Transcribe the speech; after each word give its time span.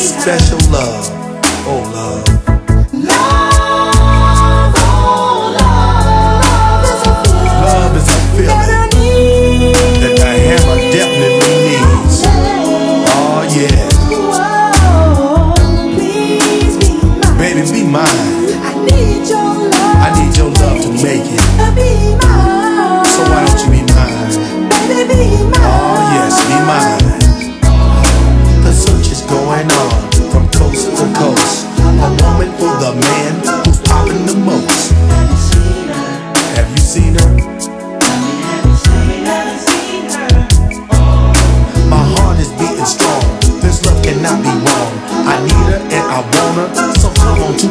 special 0.00 0.58
love, 0.70 1.10
oh 1.66 1.92
love. 1.94 2.39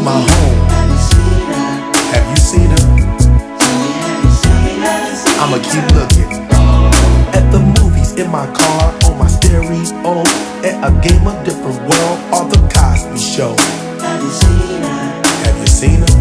my 0.03 0.19
home. 0.19 0.59
Have 2.13 2.27
you 2.29 2.37
seen 2.37 2.69
her? 2.69 2.85
I'ma 5.41 5.57
keep 5.63 5.85
looking. 5.95 6.29
At 7.33 7.51
the 7.51 7.59
movies, 7.59 8.13
in 8.13 8.29
my 8.29 8.45
car, 8.53 8.93
on 9.05 9.17
my 9.17 9.27
stereo, 9.27 10.23
at 10.63 10.77
a 10.83 10.91
game 11.01 11.27
of 11.27 11.43
different 11.45 11.79
world, 11.87 12.19
or 12.33 12.45
the 12.49 12.59
Cosby 12.73 13.17
Show. 13.17 13.55
Have 13.99 15.57
you 15.59 15.67
seen 15.67 15.99
her? 16.01 16.19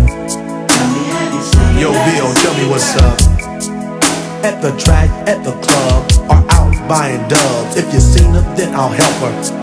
Yo, 1.78 1.92
Bill, 1.92 2.34
tell 2.34 2.54
me 2.58 2.68
what's 2.68 2.96
up. 2.96 3.18
At 4.44 4.60
the 4.62 4.76
track, 4.78 5.10
at 5.28 5.44
the 5.44 5.52
club, 5.62 6.10
or 6.30 6.42
out 6.50 6.88
buying 6.88 7.26
dubs. 7.28 7.76
If 7.76 7.92
you 7.92 8.00
seen 8.00 8.32
her, 8.32 8.42
then 8.56 8.74
I'll 8.74 8.88
help 8.88 9.14
her. 9.22 9.57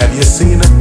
Have 0.00 0.14
you 0.14 0.22
seen 0.22 0.60
a 0.60 0.73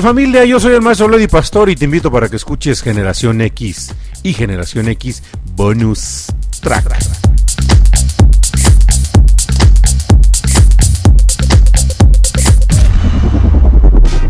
familia? 0.00 0.44
Yo 0.44 0.58
soy 0.58 0.74
el 0.74 0.82
maestro 0.82 1.08
Lady 1.08 1.26
Pastor 1.26 1.70
y 1.70 1.76
te 1.76 1.84
invito 1.84 2.10
para 2.10 2.28
que 2.28 2.36
escuches 2.36 2.82
Generación 2.82 3.40
X 3.40 3.92
y 4.22 4.32
Generación 4.32 4.88
X 4.88 5.22
Bonus 5.54 6.26
Track. 6.60 6.84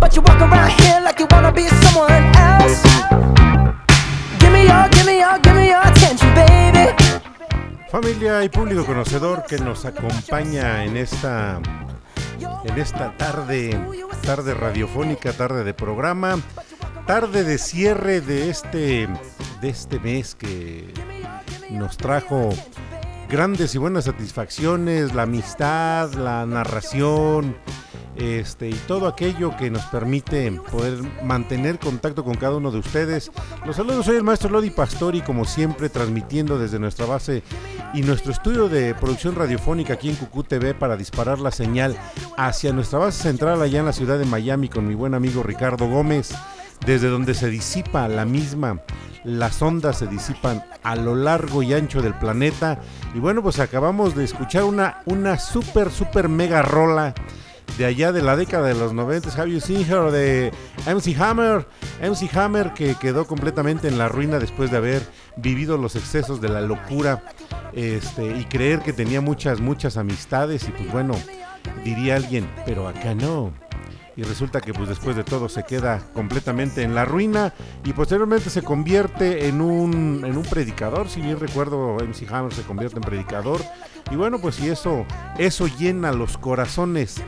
Like 0.01 0.15
you 1.21 1.27
wanna 1.31 1.53
be 1.53 1.69
someone 1.69 2.33
else. 2.37 2.83
Familia 7.91 8.43
y 8.43 8.49
público 8.49 8.85
conocedor 8.85 9.45
que 9.47 9.57
nos 9.59 9.85
acompaña 9.85 10.85
en 10.85 10.97
esta 10.97 11.61
en 12.65 12.79
esta 12.79 13.17
tarde, 13.17 13.79
tarde 14.23 14.55
radiofónica, 14.55 15.33
tarde 15.33 15.65
de 15.65 15.75
programa, 15.75 16.39
tarde 17.07 17.45
de 17.45 17.59
cierre 17.59 18.21
de 18.21 18.51
este, 18.51 19.09
de 19.61 19.69
este 19.69 20.01
mes 20.01 20.35
que 20.35 20.93
nos 21.71 21.97
trajo 21.97 22.51
grandes 23.29 23.75
y 23.75 23.79
buenas 23.79 24.05
satisfacciones, 24.05 25.15
la 25.15 25.23
amistad, 25.23 26.13
la 26.15 26.47
narración, 26.47 27.57
este, 28.17 28.69
y 28.69 28.75
todo 28.87 29.09
aquello 29.09 29.57
que 29.57 29.71
nos 29.71 29.85
permite 29.87 30.51
poder 30.71 30.99
mantener 31.23 31.79
contacto 31.79 32.25
con 32.25 32.35
cada 32.35 32.57
uno 32.57 32.71
de 32.71 32.79
ustedes. 32.79 33.33
Los 33.67 33.77
saludos, 33.77 34.07
soy 34.07 34.17
el 34.17 34.23
maestro 34.23 34.51
Lodi 34.51 34.71
Pastori, 34.71 35.21
como 35.21 35.45
siempre, 35.45 35.89
transmitiendo 35.89 36.59
desde 36.59 36.79
nuestra 36.79 37.07
base 37.07 37.43
y 37.95 38.03
nuestro 38.03 38.33
estudio 38.33 38.69
de 38.69 38.93
producción 38.95 39.37
radiofónica 39.37 39.95
aquí 39.95 40.11
en 40.11 40.17
Cucú 40.17 40.43
TV 40.43 40.75
para 40.75 40.97
disparar 40.97 41.39
la 41.39 41.53
señal 41.53 41.97
hacia 42.37 42.73
nuestra 42.73 42.99
base 42.99 43.23
central 43.23 43.63
allá 43.63 43.79
en 43.79 43.87
la 43.87 43.93
ciudad 43.93 44.19
de 44.19 44.25
Miami 44.25 44.69
con 44.69 44.87
mi 44.89 44.95
buen 44.95 45.15
amigo 45.15 45.45
Ricardo 45.45 45.89
Gómez, 45.89 46.35
desde 46.85 47.09
donde 47.09 47.35
se 47.35 47.49
disipa 47.49 48.09
la 48.09 48.25
misma. 48.25 48.81
Las 49.23 49.63
ondas 49.63 49.99
se 49.99 50.09
disipan 50.09 50.65
a 50.83 50.97
lo 50.97 51.15
largo 51.15 51.63
y 51.63 51.73
ancho 51.73 52.03
del 52.03 52.15
planeta. 52.15 52.81
Y 53.15 53.21
bueno, 53.21 53.43
pues 53.43 53.61
acabamos 53.61 54.17
de 54.17 54.25
escuchar 54.25 54.65
una, 54.65 55.01
una 55.07 55.39
super, 55.39 55.91
super 55.91 56.29
mega 56.29 56.63
rola 56.63 57.15
de 57.79 57.85
allá 57.85 58.13
de 58.13 58.23
la 58.23 58.37
década 58.37 58.69
de 58.69 58.75
los 58.75 58.93
90, 58.93 59.31
Have 59.31 59.51
You 59.51 59.61
Seen 59.61 59.81
Her 59.81 60.13
de 60.13 60.53
MC 60.87 61.21
Hammer, 61.21 61.67
MC 62.01 62.35
Hammer 62.37 62.73
que 62.73 62.95
quedó 62.95 63.27
completamente 63.27 63.89
en 63.89 63.99
la 63.99 64.09
ruina 64.09 64.39
después 64.39 64.71
de 64.71 64.77
haber 64.77 65.03
vivido 65.37 65.77
los 65.77 65.97
excesos 65.97 66.41
de 66.41 66.49
la 66.49 66.61
locura 66.61 67.25
este, 67.73 68.37
y 68.39 68.45
creer 68.45 68.81
que 68.81 68.93
tenía 68.93 69.21
muchas, 69.21 69.61
muchas 69.61 69.97
amistades 69.97 70.69
y 70.69 70.73
pues 70.73 70.93
bueno, 70.93 71.15
diría 71.85 72.17
alguien, 72.17 72.49
pero 72.65 72.87
acá 72.87 73.15
no. 73.15 73.53
Y 74.17 74.23
resulta 74.23 74.61
que 74.61 74.73
pues 74.73 74.89
después 74.89 75.17
de 75.17 75.25
todo 75.25 75.49
se 75.49 75.65
queda 75.65 76.01
completamente 76.15 76.83
en 76.83 76.95
la 76.95 77.05
ruina 77.05 77.53
y 77.85 77.93
posteriormente 77.93 78.49
se 78.49 78.63
convierte 78.63 79.49
en 79.49 79.61
un, 79.61 80.23
en 80.25 80.37
un 80.37 80.45
predicador, 80.45 81.09
si 81.09 81.21
bien 81.21 81.41
recuerdo 81.41 81.97
MC 81.97 82.31
Hammer 82.33 82.55
se 82.55 82.63
convierte 82.63 82.97
en 82.97 83.03
predicador 83.03 83.61
y 84.11 84.17
bueno 84.17 84.39
pues 84.39 84.57
si 84.57 84.69
eso, 84.69 85.05
eso 85.39 85.67
llena 85.67 86.13
los 86.13 86.39
corazones 86.39 87.23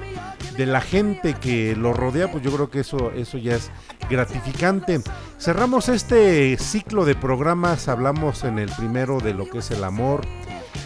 de 0.57 0.67
la 0.67 0.81
gente 0.81 1.35
que 1.35 1.77
lo 1.77 1.93
rodea, 1.93 2.31
pues 2.31 2.43
yo 2.43 2.51
creo 2.53 2.71
que 2.71 2.81
eso, 2.81 3.13
eso 3.13 3.39
ya 3.39 3.55
es 3.57 3.71
gratificante. 4.09 5.01
Cerramos 5.39 5.89
este 5.89 6.57
ciclo 6.57 7.05
de 7.05 7.15
programas, 7.15 7.89
hablamos 7.89 8.45
en 8.45 8.59
el 8.59 8.71
primero 8.71 9.21
de 9.21 9.35
lo 9.35 9.49
que 9.49 9.59
es 9.59 9.71
el 9.71 9.85
amor, 9.85 10.23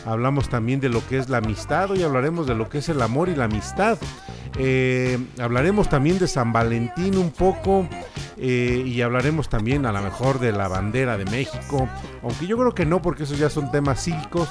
hablamos 0.07 0.49
también 0.49 0.81
de 0.81 0.89
lo 0.89 1.07
que 1.07 1.19
es 1.19 1.29
la 1.29 1.39
amistad, 1.39 1.91
hoy 1.91 2.03
hablaremos 2.03 2.47
de 2.47 2.55
lo 2.55 2.69
que 2.69 2.79
es 2.79 2.89
el 2.89 3.01
amor 3.01 3.29
y 3.29 3.37
la 3.37 3.45
amistad. 3.45 3.99
Eh, 4.59 5.19
hablaremos 5.39 5.89
también 5.89 6.19
de 6.19 6.27
San 6.27 6.53
Valentín 6.53 7.17
un 7.17 7.31
poco 7.31 7.89
eh, 8.37 8.83
y 8.85 9.01
hablaremos 9.01 9.49
también 9.49 9.87
a 9.87 9.93
lo 9.93 10.03
mejor 10.03 10.41
de 10.41 10.53
la 10.53 10.67
bandera 10.67 11.17
de 11.17 11.25
México, 11.27 11.89
aunque 12.23 12.47
yo 12.49 12.59
creo 12.59 12.75
que 12.75 12.85
no 12.85 13.01
porque 13.01 13.23
esos 13.23 13.39
ya 13.39 13.49
son 13.49 13.71
temas 13.71 14.03
cívicos. 14.03 14.49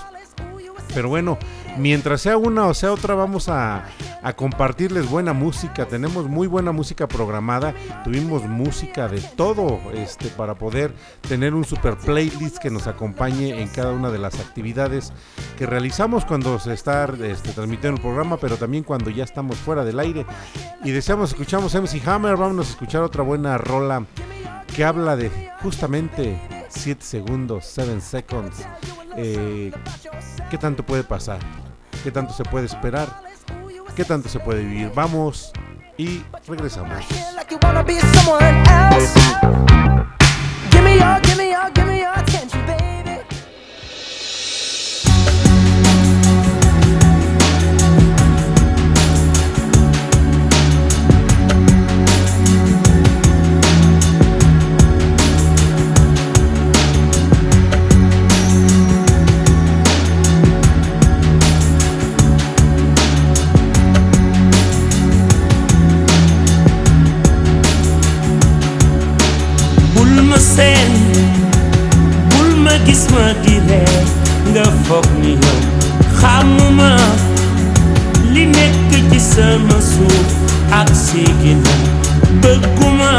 Pero 0.93 1.09
bueno, 1.09 1.37
mientras 1.77 2.21
sea 2.21 2.37
una 2.37 2.67
o 2.67 2.73
sea 2.73 2.91
otra, 2.91 3.15
vamos 3.15 3.47
a, 3.49 3.85
compartirles 4.35 5.09
buena 5.09 5.33
música. 5.33 5.85
Tenemos 5.85 6.27
muy 6.27 6.47
buena 6.47 6.71
música 6.71 7.07
programada. 7.07 7.73
Tuvimos 8.03 8.43
música 8.43 9.07
de 9.07 9.21
todo 9.21 9.79
este, 9.93 10.27
para 10.29 10.55
poder 10.55 10.93
tener 11.27 11.53
un 11.53 11.63
super 11.63 11.95
playlist 11.97 12.57
que 12.57 12.69
nos 12.69 12.87
acompañe 12.87 13.61
en 13.61 13.69
cada 13.69 13.91
una 13.91 14.09
de 14.09 14.19
las 14.19 14.39
actividades 14.39 15.13
que 15.57 15.65
realizamos 15.65 16.25
cuando 16.25 16.59
se 16.59 16.73
está 16.73 17.05
este, 17.05 17.51
transmitiendo 17.51 17.97
el 17.97 18.01
programa, 18.01 18.37
pero 18.37 18.57
también 18.57 18.83
cuando 18.83 19.09
ya 19.09 19.23
estamos 19.23 19.57
fuera 19.57 19.85
del 19.85 19.99
aire. 19.99 20.25
Y 20.83 20.91
deseamos, 20.91 21.31
escuchamos 21.31 21.73
MC 21.73 22.01
Hammer. 22.07 22.35
Vamos 22.35 22.67
a 22.67 22.71
escuchar 22.71 23.03
otra 23.03 23.23
buena 23.23 23.57
rola 23.57 24.05
que 24.75 24.83
habla 24.83 25.15
de 25.15 25.31
justamente 25.61 26.39
7 26.69 27.03
segundos, 27.03 27.65
7 27.65 28.01
seconds. 28.01 28.65
Eh, 29.21 29.71
¿Qué 30.49 30.57
tanto 30.57 30.83
puede 30.83 31.03
pasar? 31.03 31.39
¿Qué 32.03 32.11
tanto 32.11 32.33
se 32.33 32.43
puede 32.43 32.67
esperar? 32.67 33.07
¿Qué 33.95 34.05
tanto 34.05 34.29
se 34.29 34.39
puede 34.39 34.63
vivir? 34.63 34.91
Vamos 34.95 35.51
y 35.97 36.23
regresamos. 36.47 37.03
Gis 72.89 73.05
ma 73.13 73.25
nga 74.51 74.65
foog 74.85 75.07
ni 75.21 75.33
yow 75.43 75.59
xamuma 76.19 76.89
li 78.33 78.45
nekk 78.55 78.89
ci 79.11 79.19
sama 79.33 79.77
suuf 79.89 80.29
ak 80.79 80.89
bëgguma 82.41 83.11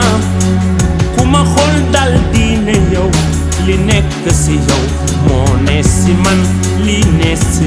dal 1.94 2.14
yow 2.94 3.06
li 3.66 3.76
nekk 3.88 4.24
si 4.42 4.58
yow 4.68 4.82
moo 5.28 5.54
ne 5.66 5.78
si 5.94 6.12
man 6.24 6.40
li 6.86 6.98
ne 7.18 7.30
si 7.50 7.66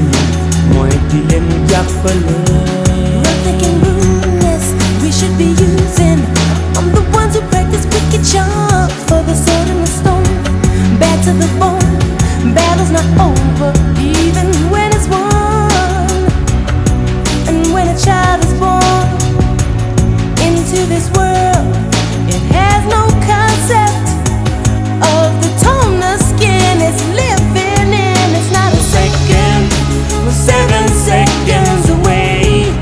mooy 0.74 0.92
di 1.10 1.20
leen 1.30 1.48
jàppale. 1.70 2.36
We 5.02 5.10
should 5.12 5.36
be 5.38 5.48
using. 5.68 6.20
I'm 6.78 6.88
the 6.96 7.04
ones 7.20 7.36
who 7.36 7.42
practice 7.52 7.86
wicked 7.94 8.24
charm 8.32 8.90
for 9.08 9.22
the 9.28 9.36
sword 9.44 9.68
and 9.74 9.82
the 9.84 9.92
stone. 10.00 10.34
Bad 11.00 11.18
to 11.26 11.32
the 11.42 11.50
bone, 11.60 11.83
battle's 12.52 12.92
not 12.92 13.06
over, 13.16 13.72
even 14.02 14.48
when 14.70 14.92
it's 14.92 15.08
won. 15.08 16.12
And 17.48 17.72
when 17.72 17.88
a 17.88 17.98
child 17.98 18.44
is 18.44 18.54
born 18.60 19.08
into 20.44 20.84
this 20.92 21.08
world, 21.16 21.72
it 22.28 22.44
has 22.52 22.84
no 22.92 23.08
concept 23.24 24.08
of 25.00 25.30
the 25.42 25.52
skin 26.18 26.82
is 26.82 27.00
living 27.16 27.90
in. 27.94 28.28
It's 28.36 28.52
not 28.52 28.74
a 28.74 28.84
second, 28.92 29.72
we're 30.26 30.32
seven 30.32 30.88
seconds 30.90 31.90
away. 31.90 32.74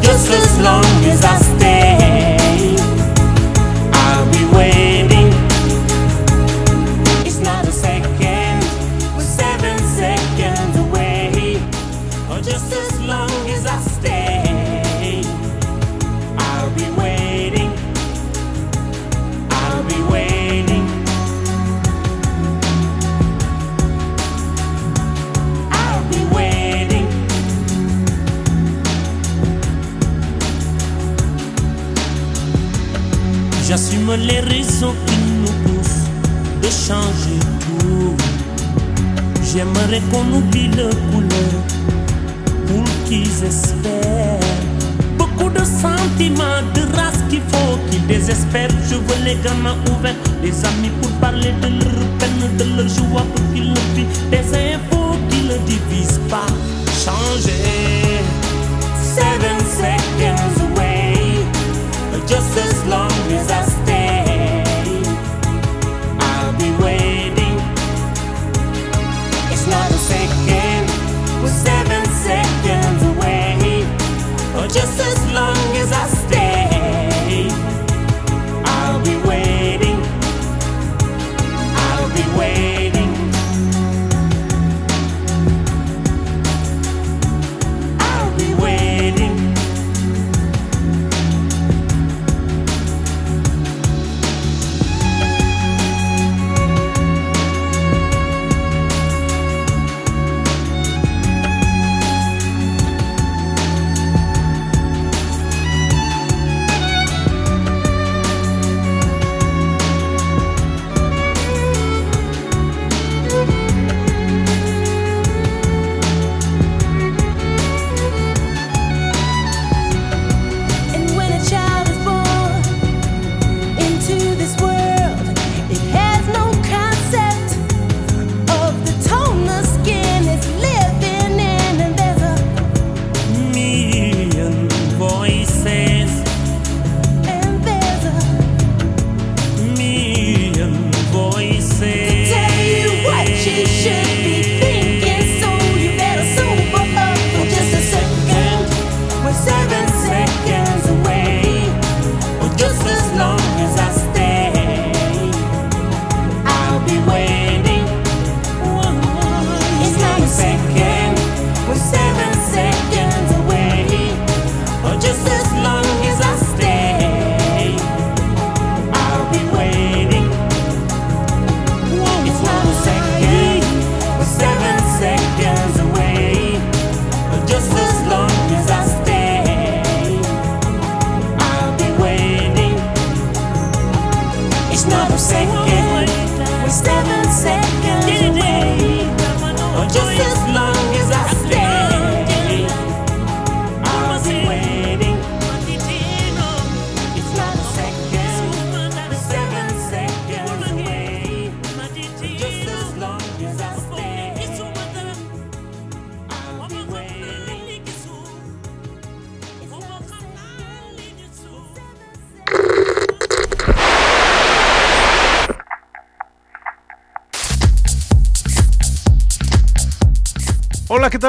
Just 0.00 0.30
as 0.30 0.58
long 0.60 0.88
as 1.04 1.24
I 1.24 1.36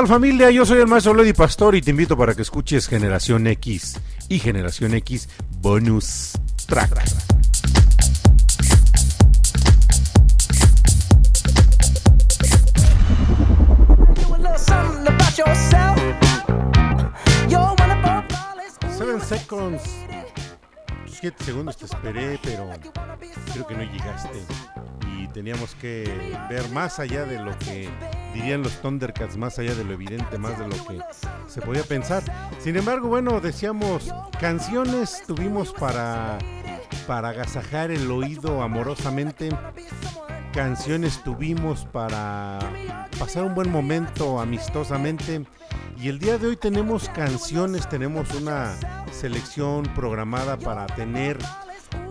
familia? 0.10 0.50
Yo 0.50 0.66
soy 0.66 0.80
el 0.80 0.88
maestro 0.88 1.14
Lady 1.14 1.34
Pastor 1.34 1.76
y 1.76 1.84
te 1.84 1.92
invito 1.92 2.18
para 2.18 2.34
que 2.34 2.42
escuches 2.42 2.88
Generación 2.88 3.46
X 3.46 4.00
y 4.28 4.40
Generación 4.40 4.96
X 4.96 5.30
Bonus 5.62 6.32
Track. 6.66 7.00
Seven 18.98 19.22
Seconds. 19.22 19.84
Siete 21.06 21.44
segundos 21.44 21.78
te 21.78 21.86
esperé, 21.86 22.40
pero 22.42 22.68
creo 23.54 23.68
que 23.68 23.76
no 23.76 23.84
llegaste. 23.84 24.79
Teníamos 25.34 25.76
que 25.76 26.12
ver 26.50 26.68
más 26.70 27.00
allá 27.00 27.26
de 27.26 27.40
lo 27.40 27.58
que 27.60 27.90
dirían 28.34 28.64
los 28.64 28.82
Thundercats, 28.82 29.38
más 29.38 29.60
allá 29.60 29.76
de 29.76 29.84
lo 29.84 29.94
evidente, 29.94 30.38
más 30.38 30.58
de 30.58 30.68
lo 30.68 30.76
que 30.86 31.00
se 31.48 31.62
podía 31.62 31.84
pensar. 31.84 32.24
Sin 32.60 32.76
embargo, 32.76 33.08
bueno, 33.08 33.40
decíamos, 33.40 34.14
canciones 34.40 35.24
tuvimos 35.28 35.74
para, 35.74 36.38
para 37.08 37.30
agasajar 37.30 37.92
el 37.92 38.10
oído 38.10 38.62
amorosamente. 38.62 39.50
Canciones 40.54 41.24
tuvimos 41.24 41.86
para 41.86 42.60
pasar 43.20 43.44
un 43.44 43.54
buen 43.54 43.72
momento 43.72 44.40
amistosamente. 44.40 45.46
Y 46.02 46.08
el 46.08 46.18
día 46.18 46.38
de 46.38 46.48
hoy 46.48 46.56
tenemos 46.56 47.10
canciones, 47.10 47.88
tenemos 47.90 48.34
una 48.34 48.74
selección 49.12 49.84
programada 49.96 50.58
para 50.58 50.86
tener, 50.86 51.38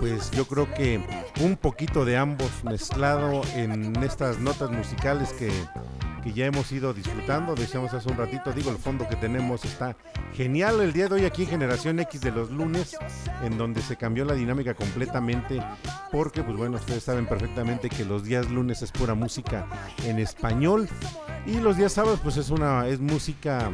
pues 0.00 0.30
yo 0.32 0.46
creo 0.46 0.72
que 0.74 1.00
un 1.40 1.56
poquito 1.56 2.04
de 2.04 2.16
ambos 2.16 2.50
mezclado 2.64 3.42
en 3.54 3.96
estas 4.02 4.38
notas 4.38 4.70
musicales 4.70 5.32
que, 5.32 5.50
que 6.28 6.34
ya 6.34 6.46
hemos 6.46 6.70
ido 6.72 6.92
disfrutando. 6.92 7.54
Decíamos 7.54 7.94
hace 7.94 8.08
un 8.08 8.16
ratito, 8.16 8.52
digo, 8.52 8.70
el 8.70 8.76
fondo 8.76 9.08
que 9.08 9.16
tenemos 9.16 9.64
está 9.64 9.96
genial 10.34 10.80
el 10.80 10.92
día 10.92 11.08
de 11.08 11.14
hoy 11.14 11.24
aquí 11.24 11.44
en 11.44 11.48
Generación 11.48 12.00
X 12.00 12.20
de 12.20 12.30
los 12.30 12.50
lunes, 12.50 12.96
en 13.42 13.56
donde 13.56 13.80
se 13.80 13.96
cambió 13.96 14.24
la 14.24 14.34
dinámica 14.34 14.74
completamente, 14.74 15.62
porque 16.12 16.42
pues 16.42 16.56
bueno, 16.56 16.76
ustedes 16.76 17.02
saben 17.02 17.26
perfectamente 17.26 17.88
que 17.88 18.04
los 18.04 18.24
días 18.24 18.50
lunes 18.50 18.82
es 18.82 18.92
pura 18.92 19.14
música 19.14 19.66
en 20.04 20.18
español. 20.18 20.88
Y 21.46 21.60
los 21.60 21.76
días 21.76 21.92
sábados 21.92 22.20
pues 22.22 22.36
es 22.36 22.50
una 22.50 22.86
es 22.86 23.00
música 23.00 23.70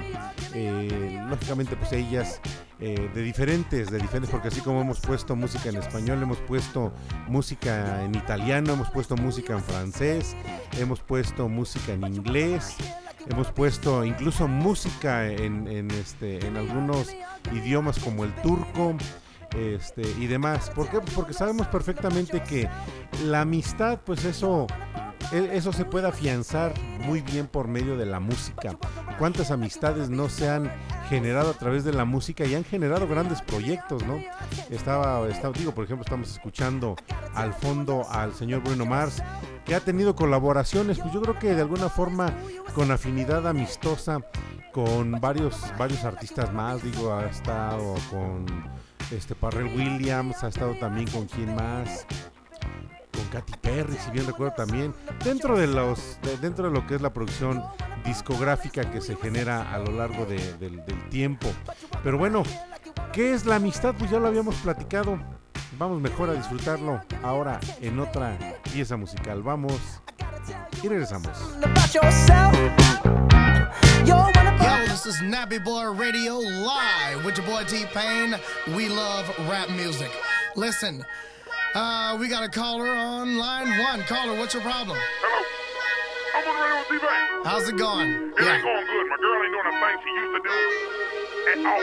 eh, 0.55 1.21
lógicamente 1.29 1.75
pues 1.75 1.93
ellas 1.93 2.41
eh, 2.81 3.09
de 3.15 3.23
diferentes, 3.23 3.91
de 3.91 3.99
diferentes, 3.99 4.31
porque 4.31 4.49
así 4.49 4.61
como 4.61 4.81
hemos 4.81 5.01
puesto 5.01 5.35
música 5.37 5.69
en 5.69 5.77
español, 5.77 6.23
hemos 6.23 6.39
puesto 6.39 6.93
música 7.29 8.05
en 8.05 8.15
italiano, 8.15 8.73
hemos 8.73 8.91
puesto 8.91 9.17
música 9.17 9.55
en 9.55 9.63
francés, 9.63 10.37
hemos 10.79 11.01
puesto 11.01 11.49
música 11.49 11.93
en 11.93 12.05
inglés, 12.05 12.44
hemos 13.31 13.51
puesto 13.53 14.05
incluso 14.05 14.49
música 14.49 15.27
este, 15.27 16.47
en 16.47 16.57
algunos 16.57 17.09
idiomas 17.53 17.99
como 17.99 18.25
el 18.25 18.35
turco. 18.37 18.97
Este, 19.57 20.03
y 20.19 20.27
demás. 20.27 20.71
¿Por 20.71 20.89
qué? 20.89 21.01
Porque 21.15 21.33
sabemos 21.33 21.67
perfectamente 21.69 22.43
que 22.43 22.69
la 23.25 23.43
amistad, 23.43 24.01
pues 24.05 24.25
eso 24.25 24.67
e- 25.33 25.57
eso 25.57 25.73
se 25.73 25.85
puede 25.85 26.09
afianzar 26.09 26.75
muy 27.01 27.21
bien 27.21 27.47
por 27.47 27.69
medio 27.69 27.97
de 27.97 28.07
la 28.07 28.21
música. 28.21 28.77
¿Cuántas 29.19 29.51
amistades 29.51 30.11
no 30.11 30.29
se 30.29 30.49
han 30.49 30.71
generado 31.09 31.51
a 31.51 31.55
través 31.55 31.85
de 31.85 31.93
la 31.93 32.05
música 32.05 32.45
y 32.45 32.55
han 32.55 32.65
generado 32.65 33.07
grandes 33.07 33.43
proyectos, 33.43 34.05
¿no? 34.07 34.19
Estaba, 34.71 35.27
estaba, 35.29 35.53
digo, 35.57 35.73
por 35.73 35.85
ejemplo, 35.85 36.03
estamos 36.03 36.31
escuchando 36.31 36.97
al 37.35 37.53
fondo 37.53 38.07
al 38.11 38.35
señor 38.35 38.63
Bruno 38.63 38.87
Mars, 38.87 39.23
que 39.65 39.75
ha 39.75 39.81
tenido 39.81 40.15
colaboraciones, 40.15 40.99
pues 40.99 41.13
yo 41.13 41.23
creo 41.23 41.39
que 41.39 41.55
de 41.55 41.63
alguna 41.63 41.89
forma 41.89 42.33
con 42.75 42.91
afinidad 42.91 43.47
amistosa 43.47 44.21
con 44.73 45.13
varios, 45.21 45.57
varios 45.79 46.05
artistas 46.05 46.53
más, 46.53 46.83
digo, 46.83 47.15
ha 47.15 47.27
estado 47.27 47.95
con 48.11 48.47
este 49.13 49.35
Parrell 49.35 49.67
Williams, 49.77 50.43
ha 50.43 50.49
estado 50.49 50.75
también 50.75 51.09
con 51.11 51.27
quién 51.27 51.55
más, 51.55 52.07
con 53.13 53.25
Katy 53.29 53.53
Perry, 53.61 53.97
si 53.97 54.11
bien 54.11 54.27
recuerdo 54.27 54.55
también, 54.57 54.95
dentro 55.25 55.57
de 55.57 55.67
los 55.67 56.19
de- 56.23 56.37
dentro 56.39 56.65
de 56.69 56.71
lo 56.73 56.87
que 56.87 56.97
es 56.97 57.01
la 57.01 57.13
producción 57.13 57.63
discográfica 58.05 58.91
que 58.91 59.01
se 59.01 59.17
genera 59.17 59.73
a 59.73 59.79
lo 59.79 59.93
largo 59.93 60.27
de- 60.27 60.55
del, 60.59 60.85
del 60.85 61.09
tiempo. 61.11 61.49
Pero 62.03 62.19
bueno, 62.19 62.43
¿qué 63.13 63.33
es 63.35 63.47
la 63.47 63.57
amistad? 63.57 63.95
Pues 63.99 64.11
ya 64.11 64.19
lo 64.19 64.27
habíamos 64.29 64.57
platicado. 64.57 65.19
Vamos 65.79 66.01
mejor 66.01 66.31
a 66.31 66.35
disfrutarlo 66.35 67.01
ahora 67.23 67.59
en 67.81 67.99
otra 67.99 68.37
pieza 68.73 68.97
musical. 68.97 69.43
Vamos 69.43 70.01
y 70.83 70.89
regresamos. 70.89 71.31
About 74.05 74.35
yourself. 74.35 74.35
You're 74.35 74.45
wonderful. 74.45 74.67
Yo, 74.67 74.87
this 74.87 75.07
is 75.07 75.17
Nappy 75.21 75.63
Boy 75.63 75.91
Radio 75.93 76.39
live 76.39 77.25
with 77.25 77.37
your 77.39 77.47
boy 77.47 77.65
T 77.65 77.85
Pain. 77.87 78.35
We 78.75 78.89
love 78.89 79.29
rap 79.49 79.71
music. 79.71 80.11
Listen, 80.57 81.05
uh, 81.75 82.17
we 82.19 82.29
got 82.29 82.45
a 82.45 82.49
caller 82.49 82.95
on 82.95 83.37
line 83.37 83.79
one. 83.79 84.03
Caller, 84.03 84.39
what's 84.39 84.55
your 84.55 84.63
problem? 84.63 84.97
Hello. 85.01 85.45
I'm 86.35 86.49
on 86.49 86.55
the 86.57 86.63
radio 86.63 86.79
with 86.79 86.89
T-Pain. 87.03 87.45
How's 87.45 87.69
it 87.69 87.77
going? 87.77 88.11
It 88.11 88.43
ain't 88.43 88.63
going 88.63 88.87
good. 88.87 89.07
My 89.09 89.17
girl 89.21 89.43
ain't 89.43 89.53
doing 89.53 89.69
the 89.71 89.77
thing 89.79 89.97
she 90.03 90.11
used 90.19 90.35
to 90.35 90.41
do 90.43 90.59
at 91.53 91.59
all. 91.67 91.83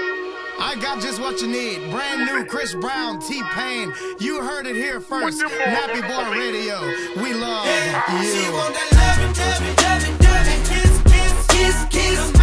I 0.63 0.75
got 0.81 1.01
just 1.01 1.19
what 1.19 1.41
you 1.41 1.47
need. 1.47 1.89
Brand 1.89 2.25
new 2.25 2.45
Chris 2.45 2.75
Brown, 2.75 3.19
T 3.19 3.41
Pain. 3.53 3.93
You 4.19 4.41
heard 4.41 4.67
it 4.67 4.75
here 4.75 4.99
first. 4.99 5.41
Nappy 5.41 6.01
Boy 6.07 6.29
Radio. 6.37 6.81
We 7.21 7.33
love 7.33 7.65
She 8.21 8.43
you. 9.75 9.80
Kiss, 11.71 11.85
kiss, 11.89 12.40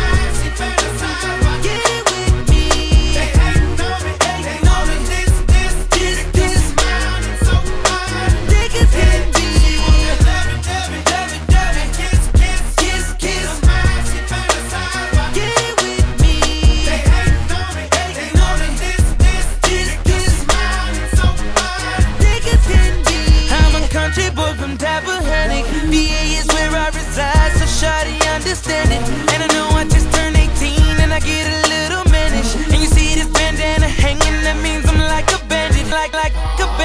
like 36.13 36.33
like 36.33 36.61
a 36.61 36.78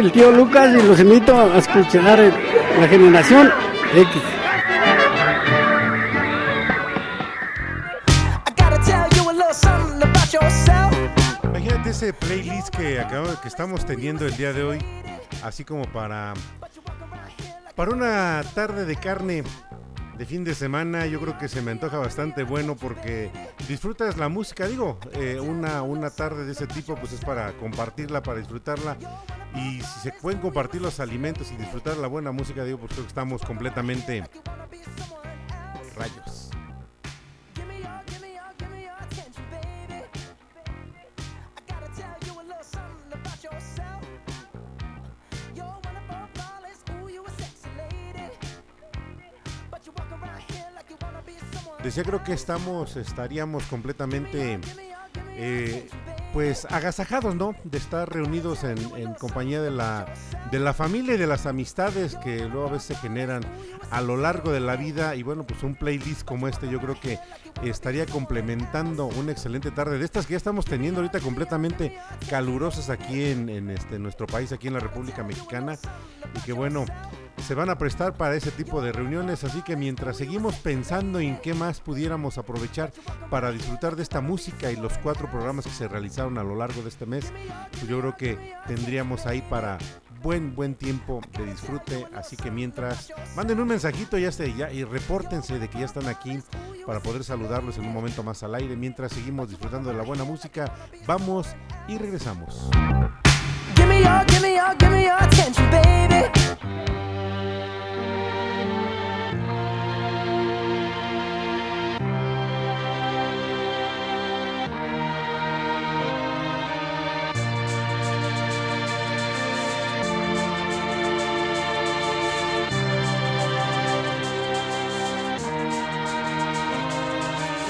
el 0.00 0.12
tío 0.12 0.30
Lucas 0.30 0.70
y 0.76 0.82
los 0.86 0.98
invito 0.98 1.38
a 1.38 1.58
escuchar 1.58 2.18
el- 2.20 2.34
la 2.80 2.88
generación 2.88 3.50
X. 3.94 4.22
Imagínate 11.44 11.90
ese 11.90 12.12
playlist 12.12 12.68
que, 12.74 13.00
acabo- 13.00 13.40
que 13.40 13.48
estamos 13.48 13.84
teniendo 13.84 14.26
el 14.26 14.36
día 14.36 14.52
de 14.52 14.62
hoy, 14.62 14.78
así 15.42 15.64
como 15.64 15.84
para, 15.84 16.34
para 17.74 17.90
una 17.92 18.42
tarde 18.54 18.84
de 18.84 18.96
carne 18.96 19.42
de 20.20 20.26
fin 20.26 20.44
de 20.44 20.54
semana, 20.54 21.06
yo 21.06 21.18
creo 21.18 21.38
que 21.38 21.48
se 21.48 21.62
me 21.62 21.70
antoja 21.70 21.96
bastante 21.96 22.42
bueno 22.42 22.76
porque 22.76 23.30
disfrutas 23.66 24.18
la 24.18 24.28
música, 24.28 24.68
digo, 24.68 24.98
eh, 25.14 25.40
una, 25.40 25.80
una 25.80 26.10
tarde 26.10 26.44
de 26.44 26.52
ese 26.52 26.66
tipo 26.66 26.94
pues 26.96 27.14
es 27.14 27.24
para 27.24 27.54
compartirla, 27.54 28.22
para 28.22 28.38
disfrutarla 28.38 28.98
y 29.54 29.80
si 29.80 30.00
se 30.00 30.12
pueden 30.12 30.38
compartir 30.38 30.82
los 30.82 31.00
alimentos 31.00 31.50
y 31.52 31.56
disfrutar 31.56 31.96
la 31.96 32.06
buena 32.06 32.32
música, 32.32 32.64
digo, 32.64 32.76
pues 32.76 32.92
creo 32.92 33.04
que 33.04 33.08
estamos 33.08 33.40
completamente 33.40 34.22
rayos. 35.96 36.50
Decía 51.82 52.04
creo 52.04 52.22
que 52.22 52.32
estamos, 52.32 52.96
estaríamos 52.96 53.64
completamente 53.64 54.60
eh, 55.36 55.88
pues 56.32 56.66
agasajados, 56.66 57.34
¿no? 57.34 57.54
De 57.64 57.78
estar 57.78 58.08
reunidos 58.08 58.62
en, 58.62 58.78
en 58.96 59.14
compañía 59.14 59.60
de 59.60 59.70
la, 59.70 60.06
de 60.52 60.60
la 60.60 60.74
familia 60.74 61.14
y 61.14 61.18
de 61.18 61.26
las 61.26 61.46
amistades 61.46 62.16
que 62.22 62.46
luego 62.46 62.68
a 62.68 62.72
veces 62.72 62.88
se 62.88 62.94
generan 62.96 63.42
a 63.90 64.00
lo 64.02 64.16
largo 64.16 64.52
de 64.52 64.60
la 64.60 64.76
vida. 64.76 65.16
Y 65.16 65.22
bueno, 65.22 65.44
pues 65.44 65.62
un 65.62 65.74
playlist 65.74 66.24
como 66.24 66.46
este 66.46 66.68
yo 66.68 66.78
creo 66.80 67.00
que 67.00 67.18
estaría 67.64 68.06
complementando 68.06 69.06
una 69.06 69.32
excelente 69.32 69.70
tarde 69.70 69.98
de 69.98 70.04
estas 70.04 70.26
que 70.26 70.32
ya 70.32 70.36
estamos 70.36 70.66
teniendo 70.66 71.00
ahorita 71.00 71.20
completamente 71.20 71.96
calurosas 72.28 72.90
aquí 72.90 73.24
en, 73.24 73.48
en 73.48 73.70
este, 73.70 73.98
nuestro 73.98 74.26
país, 74.26 74.52
aquí 74.52 74.68
en 74.68 74.74
la 74.74 74.80
República 74.80 75.24
Mexicana. 75.24 75.78
Y 76.36 76.40
que 76.40 76.52
bueno, 76.52 76.84
se 77.42 77.54
van 77.54 77.70
a 77.70 77.78
prestar 77.78 78.14
para 78.14 78.36
ese 78.36 78.50
tipo 78.50 78.82
de 78.82 78.92
reuniones, 78.92 79.44
así 79.44 79.62
que 79.62 79.76
mientras 79.76 80.16
seguimos 80.16 80.56
pensando 80.56 81.20
en 81.20 81.38
qué 81.38 81.54
más 81.54 81.80
pudiéramos 81.80 82.38
aprovechar 82.38 82.92
para 83.30 83.50
disfrutar 83.52 83.96
de 83.96 84.02
esta 84.02 84.20
música 84.20 84.70
y 84.70 84.76
los 84.76 84.96
cuatro 84.98 85.30
programas 85.30 85.64
que 85.64 85.72
se 85.72 85.88
realizaron 85.88 86.38
a 86.38 86.44
lo 86.44 86.56
largo 86.56 86.82
de 86.82 86.88
este 86.88 87.06
mes, 87.06 87.32
pues 87.72 87.88
yo 87.88 88.00
creo 88.00 88.16
que 88.16 88.54
tendríamos 88.66 89.26
ahí 89.26 89.42
para 89.42 89.78
buen 90.22 90.54
buen 90.54 90.74
tiempo 90.74 91.20
de 91.38 91.46
disfrute, 91.46 92.06
así 92.14 92.36
que 92.36 92.50
mientras 92.50 93.12
manden 93.34 93.60
un 93.60 93.68
mensajito 93.68 94.18
ya 94.18 94.28
esté 94.28 94.54
ya 94.54 94.70
y 94.70 94.84
repórtense 94.84 95.58
de 95.58 95.68
que 95.68 95.78
ya 95.78 95.86
están 95.86 96.08
aquí 96.08 96.38
para 96.86 97.00
poder 97.00 97.24
saludarlos 97.24 97.78
en 97.78 97.86
un 97.86 97.92
momento 97.92 98.22
más 98.22 98.42
al 98.42 98.54
aire, 98.54 98.76
mientras 98.76 99.12
seguimos 99.12 99.48
disfrutando 99.48 99.90
de 99.90 99.96
la 99.96 100.02
buena 100.02 100.24
música, 100.24 100.72
vamos 101.06 101.48
y 101.88 101.96
regresamos. 101.96 102.70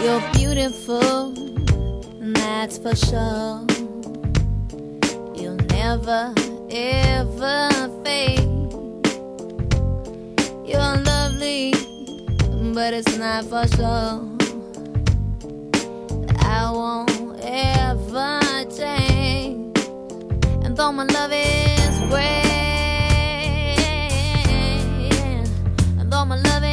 You're 0.03 0.23
beautiful, 0.33 1.33
that's 2.21 2.79
for 2.79 2.97
sure. 2.97 3.67
You'll 5.37 5.61
never, 5.69 6.33
ever 6.71 7.69
fade. 8.03 8.41
You're 10.67 10.97
lovely, 11.05 11.75
but 12.73 12.95
it's 12.95 13.19
not 13.19 13.45
for 13.45 13.67
sure. 13.77 14.27
I 16.39 16.71
won't 16.73 17.39
ever 17.45 18.41
change. 18.75 19.79
And 20.65 20.75
though 20.79 20.93
my 20.93 21.05
love 21.05 21.31
is 21.33 21.99
great, 22.09 22.47
and 25.99 26.11
though 26.11 26.25
my 26.25 26.37
love 26.37 26.65
is 26.65 26.70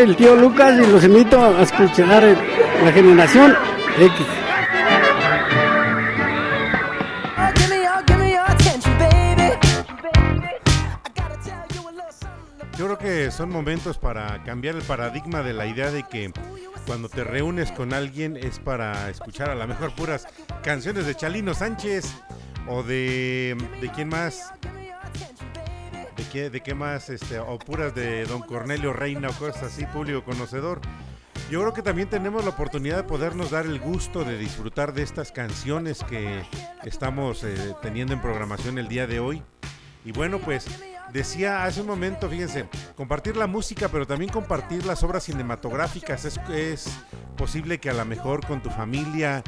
El 0.00 0.16
tío 0.16 0.34
Lucas 0.34 0.80
y 0.80 0.90
los 0.90 1.04
invito 1.04 1.38
a 1.38 1.60
escuchar 1.60 2.22
la 2.82 2.90
generación 2.90 3.54
X. 3.98 4.26
Yo 12.78 12.86
creo 12.86 12.96
que 12.96 13.30
son 13.30 13.50
momentos 13.50 13.98
para 13.98 14.42
cambiar 14.42 14.76
el 14.76 14.82
paradigma 14.82 15.42
de 15.42 15.52
la 15.52 15.66
idea 15.66 15.90
de 15.90 16.02
que 16.04 16.32
cuando 16.86 17.10
te 17.10 17.22
reúnes 17.22 17.70
con 17.70 17.92
alguien 17.92 18.38
es 18.38 18.58
para 18.58 19.10
escuchar 19.10 19.50
a 19.50 19.54
lo 19.54 19.66
mejor 19.66 19.94
puras 19.94 20.26
canciones 20.62 21.04
de 21.04 21.14
Chalino 21.14 21.52
Sánchez 21.52 22.06
o 22.66 22.82
de 22.82 23.54
de 23.82 23.90
quién 23.90 24.08
más 24.08 24.50
de 26.38 26.60
qué 26.60 26.74
más 26.74 27.10
este 27.10 27.40
o 27.40 27.58
puras 27.58 27.92
de 27.92 28.24
Don 28.24 28.42
Cornelio 28.42 28.92
Reina 28.92 29.30
o 29.30 29.32
cosas 29.32 29.64
así 29.64 29.84
público 29.86 30.22
conocedor. 30.22 30.80
Yo 31.50 31.60
creo 31.60 31.72
que 31.72 31.82
también 31.82 32.08
tenemos 32.08 32.44
la 32.44 32.50
oportunidad 32.50 32.98
de 32.98 33.02
podernos 33.02 33.50
dar 33.50 33.66
el 33.66 33.80
gusto 33.80 34.22
de 34.22 34.38
disfrutar 34.38 34.92
de 34.92 35.02
estas 35.02 35.32
canciones 35.32 36.04
que 36.04 36.42
estamos 36.84 37.42
eh, 37.42 37.74
teniendo 37.82 38.14
en 38.14 38.20
programación 38.20 38.78
el 38.78 38.86
día 38.86 39.08
de 39.08 39.18
hoy. 39.18 39.42
Y 40.04 40.12
bueno, 40.12 40.38
pues 40.38 40.66
decía 41.12 41.64
hace 41.64 41.80
un 41.80 41.88
momento, 41.88 42.30
fíjense, 42.30 42.68
compartir 42.94 43.36
la 43.36 43.48
música, 43.48 43.88
pero 43.88 44.06
también 44.06 44.30
compartir 44.30 44.86
las 44.86 45.02
obras 45.02 45.24
cinematográficas. 45.24 46.24
Es, 46.24 46.38
es 46.54 46.86
posible 47.36 47.78
que 47.78 47.90
a 47.90 47.94
lo 47.94 48.04
mejor 48.04 48.46
con 48.46 48.62
tu 48.62 48.70
familia 48.70 49.42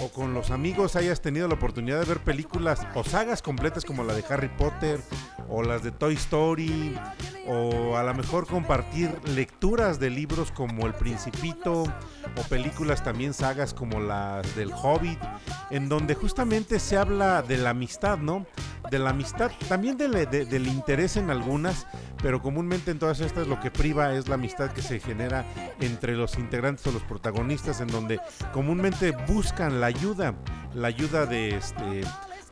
o 0.00 0.08
con 0.10 0.34
los 0.34 0.50
amigos 0.50 0.96
hayas 0.96 1.20
tenido 1.20 1.48
la 1.48 1.54
oportunidad 1.54 1.98
de 2.00 2.04
ver 2.06 2.20
películas 2.20 2.86
o 2.94 3.02
sagas 3.04 3.42
completas 3.42 3.84
como 3.84 4.04
la 4.04 4.14
de 4.14 4.24
Harry 4.28 4.48
Potter 4.48 5.00
o 5.48 5.62
las 5.62 5.82
de 5.82 5.90
Toy 5.90 6.14
Story 6.14 6.96
o 7.46 7.96
a 7.96 8.02
lo 8.02 8.14
mejor 8.14 8.46
compartir 8.46 9.10
lecturas 9.28 9.98
de 9.98 10.10
libros 10.10 10.52
como 10.52 10.86
El 10.86 10.94
Principito 10.94 11.82
o 11.82 12.42
películas 12.48 13.02
también 13.02 13.32
sagas 13.34 13.72
como 13.74 14.00
las 14.00 14.54
del 14.54 14.70
Hobbit 14.72 15.18
en 15.70 15.88
donde 15.88 16.14
justamente 16.14 16.78
se 16.78 16.96
habla 16.96 17.42
de 17.42 17.56
la 17.58 17.70
amistad, 17.70 18.18
¿no? 18.18 18.46
De 18.90 18.98
la 18.98 19.10
amistad, 19.10 19.50
también 19.68 19.96
de- 19.98 20.08
del 20.26 20.66
interés 20.66 21.16
en 21.18 21.28
algunas, 21.30 21.86
pero 22.22 22.40
comúnmente 22.40 22.90
en 22.90 22.98
todas 22.98 23.20
estas 23.20 23.46
lo 23.46 23.60
que 23.60 23.70
priva 23.70 24.14
es 24.14 24.28
la 24.28 24.36
amistad 24.36 24.70
que 24.72 24.80
se 24.80 24.98
genera 24.98 25.44
entre 25.80 26.14
los 26.16 26.38
integrantes 26.38 26.86
o 26.86 26.92
los 26.92 27.02
protagonistas, 27.02 27.80
en 27.82 27.88
donde 27.88 28.18
comúnmente 28.52 29.10
buscan 29.26 29.77
la 29.78 29.86
ayuda, 29.86 30.34
la 30.74 30.88
ayuda 30.88 31.26
de 31.26 31.56
este 31.56 32.02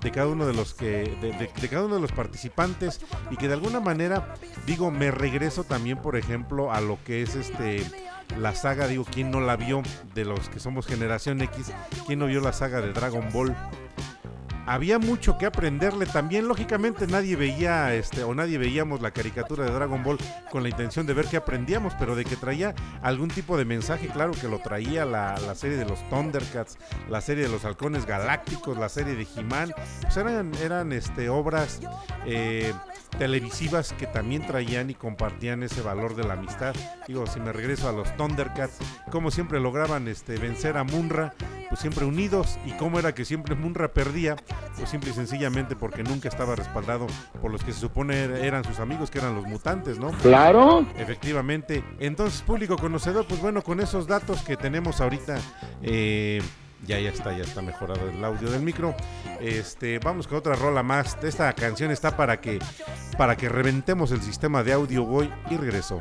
de 0.01 0.11
cada 0.12 0.29
uno 0.29 0.47
de 0.47 0.53
los 0.53 0.75
que 0.75 1.17
de, 1.21 1.51
de- 1.61 1.69
cada 1.69 1.85
uno 1.87 1.95
de 1.97 2.01
los 2.03 2.12
participantes 2.12 3.01
y 3.31 3.37
que 3.37 3.49
de 3.49 3.55
alguna 3.55 3.81
manera 3.81 4.35
digo 4.67 4.91
me 4.91 5.11
regreso 5.11 5.65
también 5.65 5.99
por 6.03 6.17
ejemplo 6.17 6.71
a 6.73 6.81
lo 6.83 6.99
que 7.03 7.23
es 7.23 7.35
este 7.35 7.83
la 8.39 8.55
saga 8.55 8.87
digo 8.89 9.07
quién 9.11 9.31
no 9.31 9.41
la 9.41 9.57
vio 9.57 9.83
de 10.15 10.25
los 10.27 10.51
que 10.51 10.61
somos 10.61 10.87
generación 10.87 11.41
X 11.41 11.73
quién 12.07 12.19
no 12.19 12.27
vio 12.27 12.41
la 12.43 12.53
saga 12.53 12.83
de 12.83 12.93
Dragon 12.93 13.27
Ball 13.33 13.57
había 14.66 14.98
mucho 14.98 15.38
que 15.38 15.46
aprenderle. 15.46 16.07
También 16.07 16.48
lógicamente 16.48 17.07
nadie 17.07 17.37
veía 17.37 17.94
este 17.94 18.24
o 18.24 18.35
nadie 18.35 18.59
veíamos 18.59 19.00
la 19.00 19.12
caricatura 19.12 19.64
de 19.64 19.70
Dragon 19.70 20.02
Ball 20.02 20.18
con 20.50 20.62
la 20.62 20.68
intención 20.68 21.07
de 21.07 21.14
ver 21.14 21.26
qué 21.26 21.37
aprendíamos 21.37 21.94
pero 21.98 22.16
de 22.16 22.24
que 22.24 22.37
traía 22.37 22.74
algún 23.02 23.29
tipo 23.29 23.57
de 23.57 23.64
mensaje 23.64 24.09
claro 24.09 24.33
que 24.33 24.48
lo 24.48 24.59
traía 24.59 25.05
la, 25.05 25.38
la 25.40 25.55
serie 25.55 25.76
de 25.76 25.85
los 25.85 26.07
Thundercats 26.09 26.79
la 27.09 27.20
serie 27.20 27.44
de 27.44 27.50
los 27.50 27.64
halcones 27.64 28.07
galácticos 28.07 28.76
la 28.76 28.88
serie 28.88 29.14
de 29.14 29.26
He-Man. 29.37 29.72
Pues 30.02 30.16
eran 30.16 30.52
eran 30.62 30.92
este 30.92 31.29
obras 31.29 31.81
eh, 32.26 32.72
televisivas 33.11 33.92
que 33.95 34.07
también 34.07 34.47
traían 34.47 34.90
y 34.90 34.95
compartían 34.95 35.62
ese 35.62 35.81
valor 35.83 36.14
de 36.16 36.25
la 36.25 36.35
amistad 36.35 36.75
digo 37.07 37.27
si 37.27 37.40
me 37.40 37.53
regreso 37.53 37.88
a 37.88 37.92
los 37.92 38.14
Thundercats 38.16 38.79
como 39.11 39.31
siempre 39.31 39.61
lograban 39.61 40.09
este 40.09 40.37
vencer 40.38 40.77
a 40.77 40.85
Munra 40.85 41.35
pues 41.69 41.81
siempre 41.81 42.05
unidos 42.05 42.59
y 42.66 42.73
cómo 42.73 42.99
era 42.99 43.14
que 43.14 43.25
siempre 43.25 43.55
Munra 43.55 43.88
perdía 43.92 44.37
pues 44.77 44.88
simple 44.90 45.11
y 45.11 45.14
sencillamente 45.14 45.75
porque 45.77 46.03
nunca 46.03 46.29
estaba 46.29 46.55
respaldado 46.57 47.07
por 47.40 47.51
los 47.51 47.64
que 47.64 47.73
se 47.73 47.81
supone 47.81 48.27
er- 48.27 48.45
eran 48.45 48.64
sus 48.64 48.79
amigos 48.81 49.11
que 49.11 49.19
eran 49.19 49.35
los 49.35 49.47
mutantes 49.47 49.99
no 49.99 50.11
Claro. 50.23 50.87
Efectivamente. 50.99 51.83
Entonces, 51.99 52.42
público 52.42 52.77
conocedor, 52.77 53.27
pues 53.27 53.40
bueno, 53.40 53.62
con 53.62 53.81
esos 53.81 54.07
datos 54.07 54.42
que 54.42 54.57
tenemos 54.57 55.01
ahorita, 55.01 55.37
eh, 55.83 56.40
ya 56.87 56.99
ya 57.01 57.11
está, 57.11 57.37
ya 57.37 57.42
está 57.44 57.62
mejorado 57.62 58.09
el 58.09 58.25
audio 58.25 58.51
del 58.51 58.62
micro. 58.62 58.94
Este, 59.40 59.99
vamos 59.99 60.27
con 60.27 60.38
otra 60.38 60.55
rola 60.55 60.83
más. 60.83 61.16
Esta 61.22 61.53
canción 61.53 61.90
está 61.90 62.16
para 62.16 62.40
que 62.40 62.59
para 63.18 63.37
que 63.37 63.49
reventemos 63.49 64.12
el 64.12 64.22
sistema 64.22 64.62
de 64.62 64.72
audio 64.72 65.05
voy 65.05 65.33
y 65.51 65.57
regreso. 65.57 66.01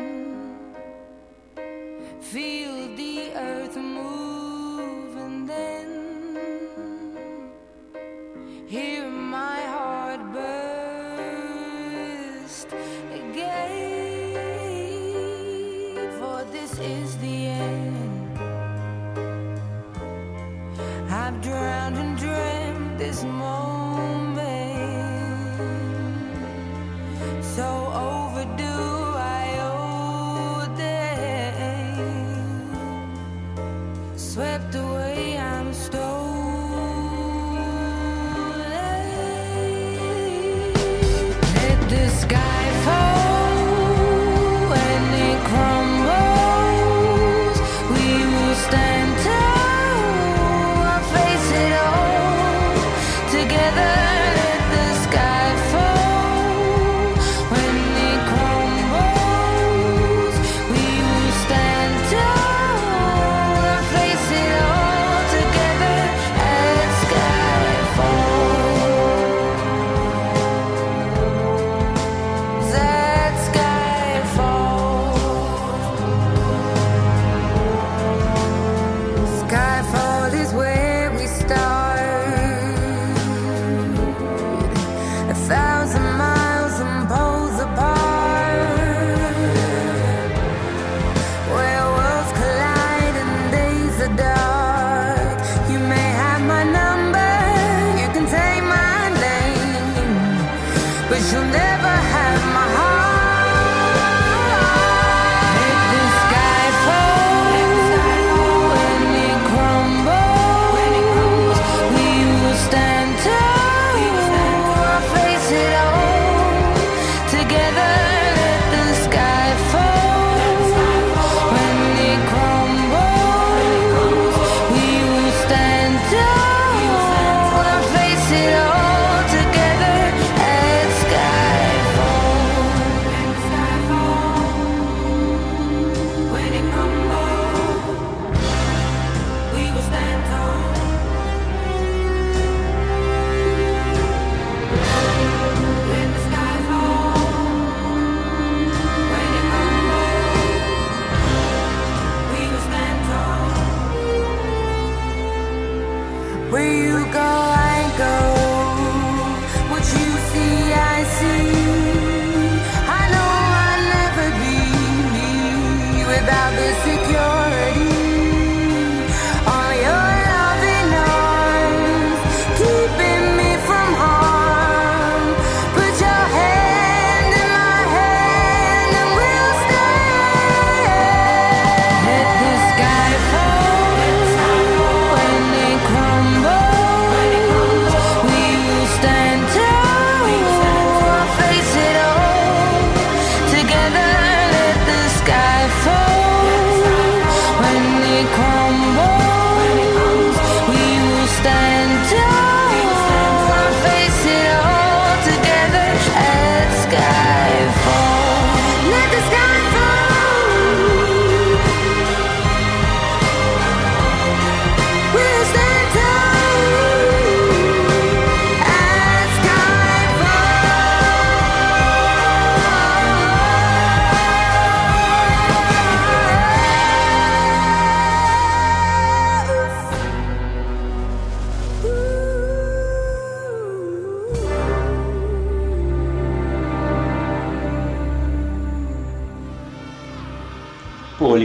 But 101.21 101.33
you'll 101.33 101.70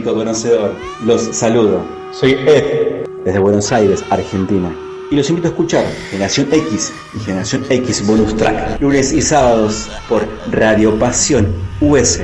Público 0.06 0.24
conocedor, 0.24 0.72
los 1.04 1.36
saludo. 1.36 1.84
Soy 2.12 2.34
Ed, 2.34 3.06
desde 3.24 3.38
Buenos 3.40 3.72
Aires, 3.72 4.04
Argentina. 4.10 4.72
Y 5.10 5.16
los 5.16 5.28
invito 5.30 5.48
a 5.48 5.50
escuchar 5.50 5.84
Generación 6.10 6.46
X 6.52 6.92
y 7.14 7.18
Generación 7.24 7.64
X 7.68 8.06
Bonus 8.06 8.36
Track, 8.36 8.80
lunes 8.80 9.12
y 9.12 9.20
sábados 9.20 9.88
por 10.08 10.24
Radio 10.52 10.96
Pasión 10.96 11.52
US, 11.80 12.20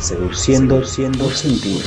seduciendo 0.00 0.84
siendo 0.84 1.28
sentido. 1.30 1.80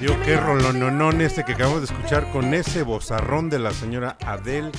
Digo, 0.00 0.14
qué 0.24 0.36
rolononón 0.36 1.20
este 1.20 1.44
que 1.44 1.54
acabamos 1.54 1.80
de 1.80 1.86
escuchar 1.86 2.30
con 2.30 2.54
ese 2.54 2.84
bozarrón 2.84 3.50
de 3.50 3.58
la 3.58 3.72
señora 3.72 4.16
Adele. 4.24 4.70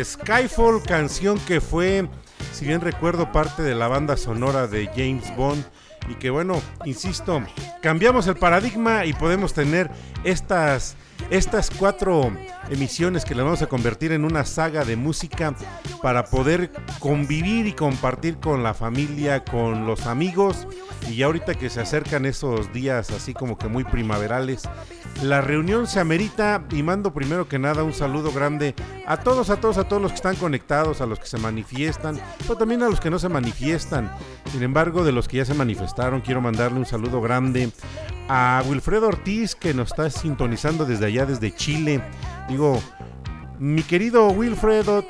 Skyfall, 0.00 0.84
canción 0.84 1.36
que 1.40 1.60
fue, 1.60 2.08
si 2.52 2.66
bien 2.66 2.80
recuerdo, 2.80 3.32
parte 3.32 3.62
de 3.62 3.74
la 3.74 3.88
banda 3.88 4.16
sonora 4.16 4.66
de 4.66 4.86
James 4.88 5.34
Bond. 5.36 5.64
Y 6.08 6.14
que 6.14 6.30
bueno, 6.30 6.60
insisto, 6.84 7.42
cambiamos 7.82 8.26
el 8.26 8.36
paradigma 8.36 9.04
y 9.04 9.12
podemos 9.12 9.52
tener 9.54 9.90
estas, 10.24 10.96
estas 11.30 11.70
cuatro 11.70 12.32
emisiones 12.70 13.24
que 13.24 13.36
le 13.36 13.42
vamos 13.42 13.62
a 13.62 13.68
convertir 13.68 14.10
en 14.10 14.24
una 14.24 14.44
saga 14.44 14.84
de 14.84 14.96
música 14.96 15.54
para 16.02 16.24
poder 16.24 16.72
convivir 16.98 17.68
y 17.68 17.72
compartir 17.72 18.38
con 18.38 18.64
la 18.64 18.74
familia, 18.74 19.44
con 19.44 19.86
los 19.86 20.06
amigos. 20.06 20.66
Y 21.08 21.16
ya 21.16 21.26
ahorita 21.26 21.54
que 21.54 21.70
se 21.70 21.80
acercan 21.80 22.26
esos 22.26 22.72
días 22.72 23.10
así 23.10 23.32
como 23.32 23.56
que 23.56 23.68
muy 23.68 23.84
primaverales, 23.84 24.68
la 25.22 25.40
reunión 25.40 25.86
se 25.86 26.00
amerita 26.00 26.64
y 26.70 26.82
mando 26.82 27.14
primero 27.14 27.48
que 27.48 27.58
nada 27.58 27.84
un 27.84 27.92
saludo 27.92 28.32
grande 28.32 28.74
a 29.06 29.16
todos, 29.18 29.50
a 29.50 29.60
todos, 29.60 29.78
a 29.78 29.84
todos 29.84 30.02
los 30.02 30.10
que 30.10 30.16
están 30.16 30.36
conectados, 30.36 31.00
a 31.00 31.06
los 31.06 31.18
que 31.20 31.26
se 31.26 31.38
manifiestan, 31.38 32.20
pero 32.40 32.56
también 32.56 32.82
a 32.82 32.88
los 32.88 33.00
que 33.00 33.10
no 33.10 33.18
se 33.18 33.28
manifiestan. 33.28 34.12
Sin 34.50 34.62
embargo, 34.62 35.04
de 35.04 35.12
los 35.12 35.28
que 35.28 35.38
ya 35.38 35.44
se 35.44 35.54
manifestaron, 35.54 36.20
quiero 36.20 36.40
mandarle 36.40 36.78
un 36.78 36.86
saludo 36.86 37.20
grande 37.20 37.70
a 38.32 38.62
Wilfredo 38.64 39.08
Ortiz 39.08 39.56
que 39.56 39.74
nos 39.74 39.88
está 39.88 40.08
sintonizando 40.08 40.84
desde 40.86 41.06
allá, 41.06 41.26
desde 41.26 41.52
Chile. 41.52 42.00
Digo, 42.48 42.80
mi 43.58 43.82
querido 43.82 44.28
Wilfredo, 44.28 45.04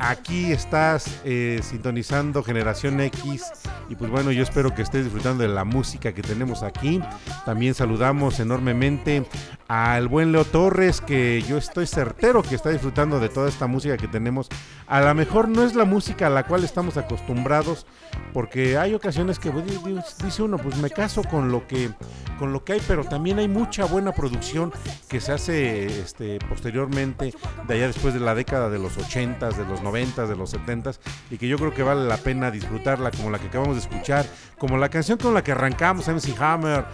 aquí 0.00 0.50
estás 0.50 1.20
eh, 1.24 1.60
sintonizando 1.62 2.42
Generación 2.42 3.00
X 3.02 3.42
y 3.90 3.96
pues 3.96 4.10
bueno, 4.10 4.32
yo 4.32 4.42
espero 4.42 4.74
que 4.74 4.80
estés 4.82 5.04
disfrutando 5.04 5.42
de 5.42 5.48
la 5.50 5.64
música 5.64 6.12
que 6.14 6.22
tenemos 6.22 6.62
aquí. 6.62 7.02
También 7.44 7.74
saludamos 7.74 8.40
enormemente 8.40 9.26
al 9.66 10.08
buen 10.08 10.32
Leo 10.32 10.44
Torres, 10.46 11.02
que 11.02 11.42
yo 11.46 11.58
estoy 11.58 11.86
certero 11.86 12.42
que 12.42 12.54
está 12.54 12.70
disfrutando 12.70 13.20
de 13.20 13.28
toda 13.28 13.48
esta 13.50 13.66
música 13.66 13.98
que 13.98 14.08
tenemos. 14.08 14.48
A 14.86 15.00
lo 15.02 15.14
mejor 15.14 15.48
no 15.48 15.64
es 15.64 15.74
la 15.74 15.84
música 15.84 16.28
a 16.28 16.30
la 16.30 16.44
cual 16.46 16.64
estamos 16.64 16.96
acostumbrados, 16.96 17.86
porque 18.32 18.78
hay 18.78 18.94
ocasiones 18.94 19.38
que 19.38 19.50
pues, 19.50 19.66
di- 19.66 19.92
di- 19.92 20.00
dice 20.24 20.42
uno, 20.42 20.56
pues 20.58 20.76
me 20.78 20.88
caso 20.90 21.22
con 21.24 21.50
lo 21.50 21.66
que 21.66 21.90
con 22.38 22.52
lo 22.52 22.64
que 22.64 22.74
hay, 22.74 22.82
pero 22.86 23.04
también 23.04 23.38
hay 23.38 23.48
mucha 23.48 23.84
buena 23.84 24.12
producción 24.12 24.72
que 25.08 25.20
se 25.20 25.32
hace 25.32 26.00
este, 26.00 26.38
posteriormente, 26.48 27.34
de 27.66 27.74
allá 27.74 27.86
después 27.88 28.14
de 28.14 28.20
la 28.20 28.34
década 28.34 28.70
de 28.70 28.78
los 28.78 28.96
80s, 28.96 29.56
de 29.56 29.64
los 29.64 29.82
90s, 29.82 30.26
de 30.26 30.36
los 30.36 30.54
70s, 30.54 30.98
y 31.30 31.38
que 31.38 31.48
yo 31.48 31.58
creo 31.58 31.74
que 31.74 31.82
vale 31.82 32.06
la 32.06 32.16
pena 32.16 32.50
disfrutarla, 32.50 33.10
como 33.10 33.30
la 33.30 33.38
que 33.38 33.48
acabamos 33.48 33.76
de 33.76 33.82
escuchar, 33.82 34.26
como 34.58 34.78
la 34.78 34.88
canción 34.88 35.18
con 35.18 35.34
la 35.34 35.42
que 35.42 35.52
arrancamos, 35.52 36.08
MC 36.08 36.34
Hammer, 36.40 36.84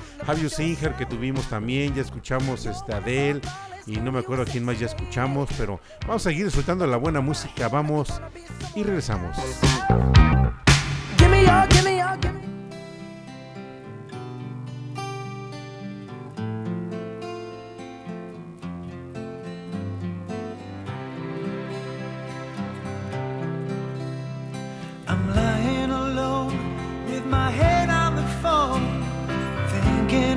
Seen 0.48 0.76
Her, 0.80 0.94
que 0.94 1.06
tuvimos 1.06 1.48
también, 1.48 1.94
ya 1.94 2.02
escuchamos 2.02 2.66
este, 2.66 2.94
Adele, 2.94 3.40
y 3.86 3.96
no 3.96 4.12
me 4.12 4.20
acuerdo 4.20 4.44
a 4.44 4.46
quién 4.46 4.64
más 4.64 4.78
ya 4.78 4.86
escuchamos, 4.86 5.48
pero 5.58 5.80
vamos 6.06 6.26
a 6.26 6.30
seguir 6.30 6.46
disfrutando 6.46 6.84
de 6.84 6.90
la 6.90 6.96
buena 6.96 7.20
música, 7.20 7.68
vamos 7.68 8.20
y 8.74 8.82
regresamos. 8.82 9.36
Give 11.18 11.28
me 11.28 11.42
your, 11.42 11.68
give 11.70 11.82
me 11.82 11.98
your, 11.98 12.53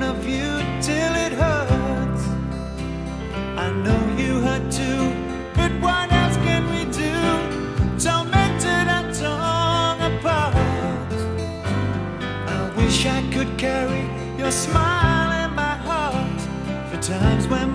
of 0.08 0.26
you 0.26 0.51
till 0.82 1.14
it 1.26 1.34
hurts. 1.34 2.24
I 3.66 3.68
know 3.84 4.01
you 4.22 4.39
hurt 4.39 4.72
too, 4.72 5.03
but 5.53 5.72
what 5.82 6.08
else 6.12 6.38
can 6.47 6.64
we 6.74 6.82
do? 7.03 7.16
Tormented 8.05 8.88
and 8.97 9.08
torn 9.22 9.97
apart. 10.10 10.55
I 12.55 12.74
wish 12.78 13.05
I 13.05 13.22
could 13.34 13.51
carry 13.58 14.03
your 14.38 14.51
smile 14.51 15.32
in 15.43 15.51
my 15.64 15.76
heart 15.89 16.39
for 16.89 16.99
times 17.01 17.45
when 17.47 17.66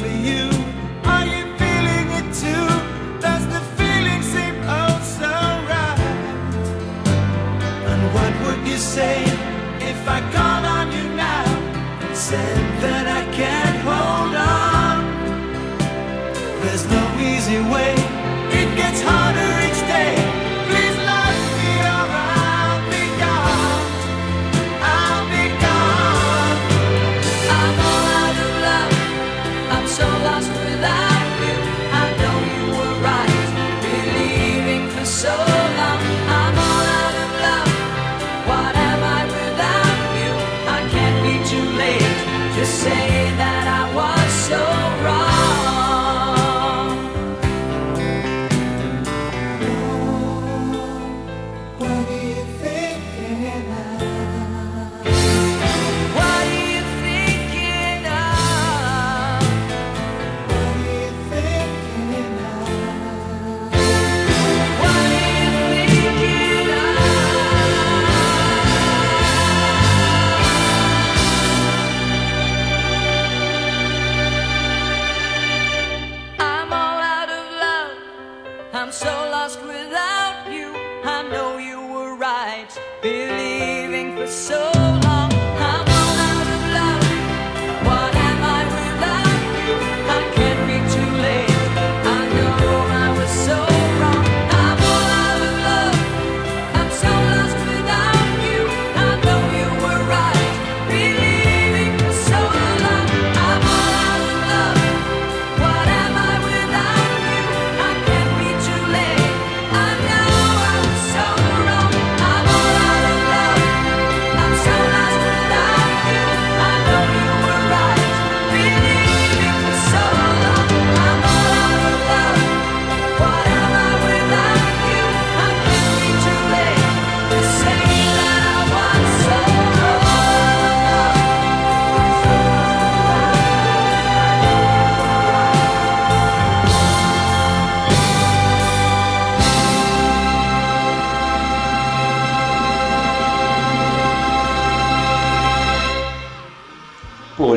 for 0.00 0.14
you. 0.28 0.44
Are 1.14 1.26
you 1.34 1.44
feeling 1.60 2.06
it 2.18 2.26
too? 2.42 2.66
Does 3.26 3.44
the 3.54 3.60
feeling 3.78 4.22
seem 4.22 4.54
oh 4.78 4.94
right? 5.70 6.00
And 7.90 8.02
what 8.14 8.32
would 8.44 8.62
you 8.68 8.78
say 8.78 9.16
if 9.90 10.00
I 10.16 10.20
called 10.34 10.66
on 10.78 10.86
you 10.96 11.04
now 11.16 11.46
and 12.04 12.16
said 12.16 12.58
that 12.84 13.06
I 13.20 13.22
can't 13.40 13.78
hold 13.88 14.34
on? 14.60 14.98
There's 16.62 16.86
no 16.98 17.04
easy 17.32 17.60
way. 17.74 17.94
It 18.60 18.68
gets 18.76 19.00
harder 19.02 19.53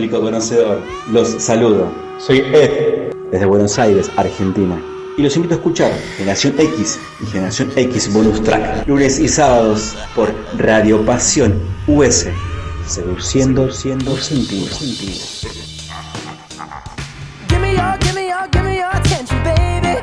público 0.08 0.22
conocedor, 0.22 0.82
los 1.12 1.28
saludo. 1.43 1.91
Soy 2.18 2.39
Ed, 2.39 3.12
desde 3.30 3.45
Buenos 3.45 3.78
Aires, 3.78 4.10
Argentina. 4.16 4.82
Y 5.18 5.22
los 5.22 5.36
invito 5.36 5.55
a 5.55 5.58
escuchar 5.58 5.91
Generación 6.16 6.55
X 6.58 6.97
y 7.22 7.26
Generación 7.26 7.72
X 7.76 8.14
Bonus 8.14 8.41
Track, 8.41 8.88
lunes 8.88 9.20
y 9.20 9.28
sábados 9.28 9.97
por 10.16 10.34
Radio 10.58 11.05
Pasión 11.05 11.60
US, 11.88 12.28
seduciendo, 12.86 13.70
siendo 13.70 14.16
sentido. 14.16 14.68
Give 17.49 17.60
me 17.60 17.74
your, 17.74 17.99
give 17.99 18.14
me 18.14 18.28
your, 18.28 18.49
give 18.53 18.64
me 18.64 18.78
your 18.78 18.88
attention, 18.93 19.43
baby. 19.43 19.97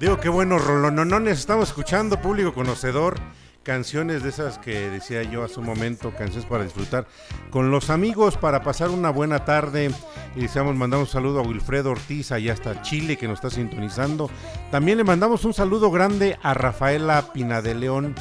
Digo, 0.00 0.18
qué 0.18 0.28
bueno, 0.28 0.58
rolononones. 0.58 1.38
Estamos 1.38 1.68
escuchando, 1.68 2.20
público 2.20 2.52
conocedor, 2.52 3.14
canciones 3.62 4.22
de 4.22 4.30
esas 4.30 4.58
que 4.58 4.90
decía 4.90 5.22
yo 5.22 5.44
hace 5.44 5.60
un 5.60 5.66
momento, 5.66 6.12
canciones 6.16 6.46
para 6.46 6.64
disfrutar 6.64 7.06
con 7.50 7.70
los 7.70 7.90
amigos, 7.90 8.36
para 8.36 8.62
pasar 8.62 8.90
una 8.90 9.10
buena 9.10 9.44
tarde. 9.44 9.90
Y 10.34 10.40
deseamos, 10.40 10.74
mandamos 10.76 11.08
un 11.08 11.12
saludo 11.12 11.40
a 11.40 11.42
Wilfredo 11.42 11.90
Ortiz, 11.90 12.32
allá 12.32 12.52
hasta 12.52 12.82
Chile, 12.82 13.16
que 13.16 13.28
nos 13.28 13.36
está 13.36 13.50
sintonizando. 13.50 14.30
También 14.70 14.98
le 14.98 15.04
mandamos 15.04 15.44
un 15.44 15.54
saludo 15.54 15.90
grande 15.90 16.38
a 16.42 16.54
Rafaela 16.54 17.32
Pina 17.32 17.60
de 17.60 17.74
León, 17.74 18.14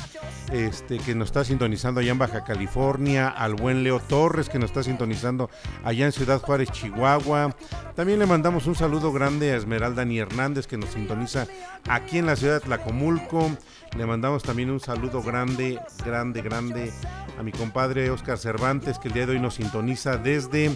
este, 0.51 0.97
que 0.97 1.15
nos 1.15 1.27
está 1.29 1.43
sintonizando 1.43 2.01
allá 2.01 2.11
en 2.11 2.19
Baja 2.19 2.43
California, 2.43 3.29
al 3.29 3.55
buen 3.55 3.83
Leo 3.83 3.99
Torres, 3.99 4.49
que 4.49 4.59
nos 4.59 4.71
está 4.71 4.83
sintonizando 4.83 5.49
allá 5.83 6.05
en 6.05 6.11
Ciudad 6.11 6.41
Juárez, 6.41 6.71
Chihuahua. 6.71 7.55
También 7.95 8.19
le 8.19 8.25
mandamos 8.25 8.67
un 8.67 8.75
saludo 8.75 9.11
grande 9.11 9.51
a 9.51 9.57
Esmeralda 9.57 10.05
Ni 10.05 10.19
Hernández, 10.19 10.67
que 10.67 10.77
nos 10.77 10.89
sintoniza 10.89 11.47
aquí 11.87 12.17
en 12.17 12.25
la 12.25 12.35
ciudad 12.35 12.55
de 12.55 12.61
Tlacomulco. 12.61 13.51
Le 13.97 14.05
mandamos 14.05 14.43
también 14.43 14.69
un 14.69 14.79
saludo 14.79 15.21
grande, 15.21 15.79
grande, 16.05 16.41
grande 16.41 16.91
a 17.37 17.43
mi 17.43 17.51
compadre 17.51 18.09
Oscar 18.11 18.37
Cervantes, 18.37 18.99
que 18.99 19.07
el 19.07 19.13
día 19.13 19.25
de 19.25 19.33
hoy 19.33 19.39
nos 19.39 19.55
sintoniza 19.55 20.17
desde 20.17 20.71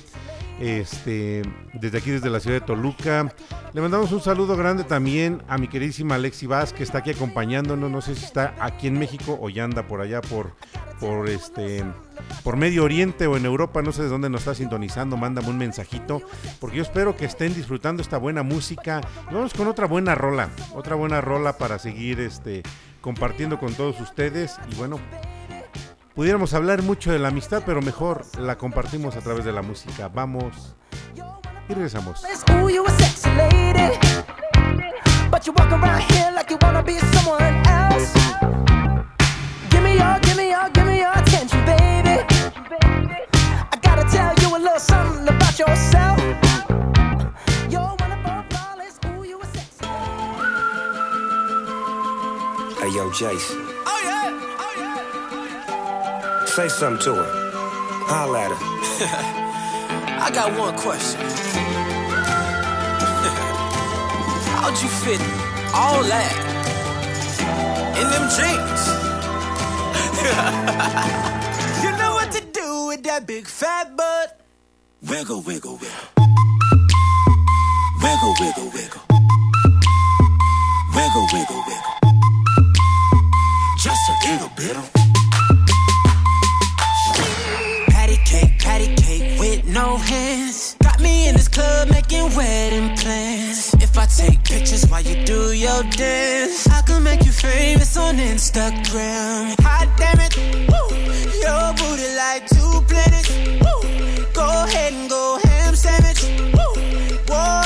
este 0.59 1.41
desde 1.73 1.97
aquí 1.97 2.11
desde 2.11 2.29
la 2.29 2.39
ciudad 2.39 2.59
de 2.59 2.65
Toluca. 2.65 3.33
Le 3.73 3.81
mandamos 3.81 4.11
un 4.11 4.21
saludo 4.21 4.55
grande 4.55 4.83
también 4.83 5.41
a 5.47 5.57
mi 5.57 5.67
queridísima 5.67 6.15
Alexi 6.15 6.45
Vaz, 6.45 6.73
que 6.73 6.83
está 6.83 6.99
aquí 6.99 7.11
acompañándonos. 7.11 7.89
No 7.89 8.01
sé 8.01 8.15
si 8.15 8.25
está 8.25 8.55
aquí 8.59 8.87
en 8.87 8.99
México 8.99 9.37
o 9.41 9.49
ya 9.49 9.63
anda 9.63 9.87
por 9.87 10.01
allá 10.01 10.21
por 10.21 10.55
por 10.99 11.27
este 11.29 11.83
por 12.43 12.55
Medio 12.55 12.83
Oriente 12.83 13.27
o 13.27 13.35
en 13.37 13.45
Europa, 13.45 13.81
no 13.81 13.91
sé 13.91 14.03
de 14.03 14.09
dónde 14.09 14.29
nos 14.29 14.41
está 14.41 14.55
sintonizando, 14.55 15.17
mándame 15.17 15.49
un 15.49 15.57
mensajito, 15.57 16.21
porque 16.59 16.77
yo 16.77 16.83
espero 16.83 17.17
que 17.17 17.25
estén 17.25 17.53
disfrutando 17.53 18.01
esta 18.01 18.17
buena 18.17 18.43
música. 18.43 19.01
Y 19.29 19.33
vamos 19.33 19.53
con 19.53 19.67
otra 19.67 19.87
buena 19.87 20.15
rola, 20.15 20.49
otra 20.73 20.95
buena 20.95 21.21
rola 21.21 21.57
para 21.57 21.79
seguir 21.79 22.19
este 22.19 22.63
compartiendo 23.01 23.59
con 23.59 23.73
todos 23.73 23.99
ustedes 23.99 24.55
y 24.71 24.75
bueno, 24.75 24.97
pudiéramos 26.15 26.53
hablar 26.53 26.81
mucho 26.83 27.11
de 27.11 27.19
la 27.19 27.29
amistad, 27.29 27.63
pero 27.65 27.81
mejor 27.81 28.25
la 28.39 28.57
compartimos 28.57 29.15
a 29.15 29.21
través 29.21 29.45
de 29.45 29.51
la 29.51 29.61
música. 29.61 30.09
Vamos 30.09 30.75
y 31.69 31.73
regresamos. 31.73 32.23
Ooh, 32.51 32.69
you 32.69 32.85
a 32.85 32.91
sexy 32.91 33.29
lady. 33.35 33.97
But 35.31 35.47
you 35.47 35.53
walk 35.53 35.71
around 35.71 36.01
here 36.11 36.31
like 36.35 36.51
you 36.51 36.57
wanna 36.61 36.83
be 36.83 36.99
someone 37.13 37.41
else. 37.67 38.13
Give 39.69 39.81
me 39.81 39.95
your, 39.95 40.19
give 40.21 40.37
me 40.37 40.49
your, 40.49 40.69
give 40.69 40.85
me 40.85 40.99
your 40.99 41.11
attention, 41.13 41.65
baby. 41.65 42.23
I 43.71 43.77
gotta 43.81 44.03
tell 44.11 44.33
you 44.41 44.55
a 44.55 44.59
little 44.59 44.79
something 44.79 45.27
about 45.27 45.57
yourself. 45.57 46.19
You're 47.69 47.95
one 47.99 48.11
of 48.11 48.25
our 48.25 48.45
flawless. 48.49 48.99
Ooh, 49.07 49.23
you 49.25 49.39
a 49.41 49.45
sexy 49.45 49.85
Hey, 52.79 52.95
yo, 52.95 53.11
Jason. 53.11 53.72
Say 56.55 56.69
something 56.69 57.03
to 57.05 57.15
her. 57.15 57.31
Holla 58.05 58.41
at 58.41 58.51
her. 58.51 58.57
I 60.21 60.29
got 60.29 60.55
one 60.55 60.77
question. 60.77 61.19
How'd 64.53 64.79
you 64.79 64.87
fit 65.01 65.19
all 65.73 66.03
that 66.03 66.33
in 67.97 68.07
them 68.13 68.29
jeans? 68.37 68.85
you 71.83 71.91
know 71.97 72.13
what 72.13 72.31
to 72.31 72.41
do 72.45 72.85
with 72.85 73.01
that 73.01 73.25
big 73.25 73.47
fat 73.47 73.97
butt. 73.97 74.39
Wiggle, 75.09 75.41
wiggle, 75.41 75.79
wiggle. 75.81 76.09
Wiggle, 77.99 78.35
wiggle, 78.39 78.69
wiggle. 78.69 79.01
Wiggle, 80.93 81.27
wiggle, 81.33 81.63
wiggle. 81.65 81.97
Just 83.79 84.07
a 84.07 84.13
little 84.29 84.51
bit 84.55 85.02
patty 88.73 88.95
cake 88.95 89.39
with 89.39 89.65
no 89.65 89.97
hands. 89.97 90.75
Got 90.81 90.99
me 90.99 91.27
in 91.27 91.35
this 91.35 91.47
club 91.47 91.89
making 91.89 92.25
wedding 92.35 92.89
plans. 92.97 93.73
If 93.75 93.95
I 93.97 94.05
take 94.05 94.43
pictures 94.43 94.85
while 94.89 95.03
you 95.09 95.23
do 95.25 95.51
your 95.51 95.83
dance, 95.91 96.67
I 96.67 96.81
can 96.81 97.03
make 97.03 97.23
you 97.23 97.31
famous 97.31 97.95
on 97.97 98.15
Instagram. 98.17 99.55
Hot 99.67 99.87
damn 99.97 100.19
it, 100.25 100.33
woo. 100.71 100.87
Your 101.45 101.65
booty 101.79 102.09
like 102.23 102.43
two 102.55 102.73
planets. 102.89 103.29
Woo. 103.63 103.79
Go 104.33 104.47
ahead 104.65 104.93
and 104.93 105.07
go 105.09 105.39
ham 105.43 105.75
sandwich. 105.75 106.21
Woo. 106.55 106.73
Whoa, 107.29 107.61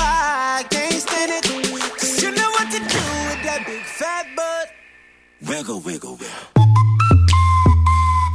I 0.59 0.65
can't 0.69 1.01
stand 1.07 1.31
it. 1.37 1.43
Cause 1.99 2.21
you 2.21 2.31
know 2.31 2.49
what 2.57 2.67
to 2.75 2.79
do 2.79 3.03
with 3.29 3.41
that 3.47 3.63
big 3.65 3.83
fat 3.99 4.25
butt. 4.35 4.67
Wiggle, 5.49 5.79
wiggle, 5.79 6.15
wiggle. 6.21 6.47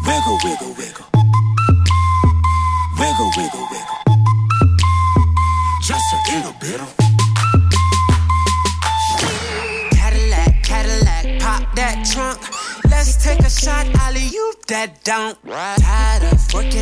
Wiggle, 0.07 0.39
wiggle, 0.45 0.75
wiggle. 0.79 1.22
Wiggle, 3.03 3.33
wiggle, 3.37 3.67
wiggle. 3.73 3.99
Just 5.83 6.05
a 6.13 6.19
little 6.31 6.55
bit 6.61 6.81
of. 6.81 6.97
Cadillac, 9.91 10.63
Cadillac, 10.63 11.41
pop 11.41 11.75
that 11.75 12.09
trunk. 12.13 12.39
Let's 12.89 13.17
take 13.17 13.41
a 13.41 13.51
shot, 13.51 13.89
alley 14.03 14.23
you 14.27 14.55
that 14.69 15.03
don't. 15.03 15.37
Tired 15.45 16.33
of 16.33 16.55
working 16.55 16.82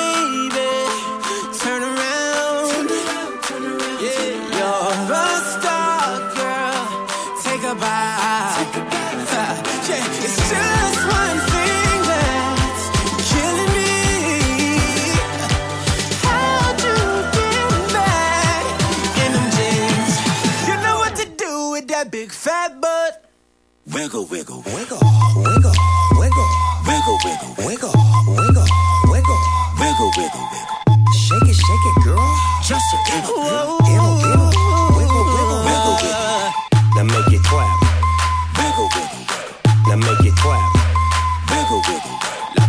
Wiggle, 24.01 24.25
wiggle, 24.25 24.63
Wiggle, 24.65 24.97
wiggle, 25.37 25.77
wiggle, 26.17 26.49
wiggle, 26.89 27.19
wiggle, 27.21 27.53
wiggle, 27.61 27.93
wiggle, 28.33 28.65
wiggle. 29.13 29.39
wiggle, 29.77 30.11
wiggle, 30.17 30.45
wiggle. 30.49 31.05
Shake 31.13 31.45
it, 31.45 31.53
shake 31.53 31.85
it, 31.85 32.03
girl. 32.03 32.17
Just 32.65 32.81
a 32.81 32.97
little. 32.97 33.37
Little, 33.37 33.77
little, 34.25 34.49
wiggle, 34.97 35.21
wiggle, 35.29 35.61
Wiggle, 35.69 35.95
wiggle. 36.01 36.49
Now 36.97 37.05
make 37.13 37.29
it 37.29 37.43
clap. 37.45 37.77
Wiggle, 38.57 38.89
wiggle, 38.89 39.21
wiggle. 39.21 39.85
Now 39.85 39.97
make 40.01 40.25
it 40.25 40.33
clap. 40.33 40.73
Wiggle, 41.53 41.81
wiggle, 41.85 42.17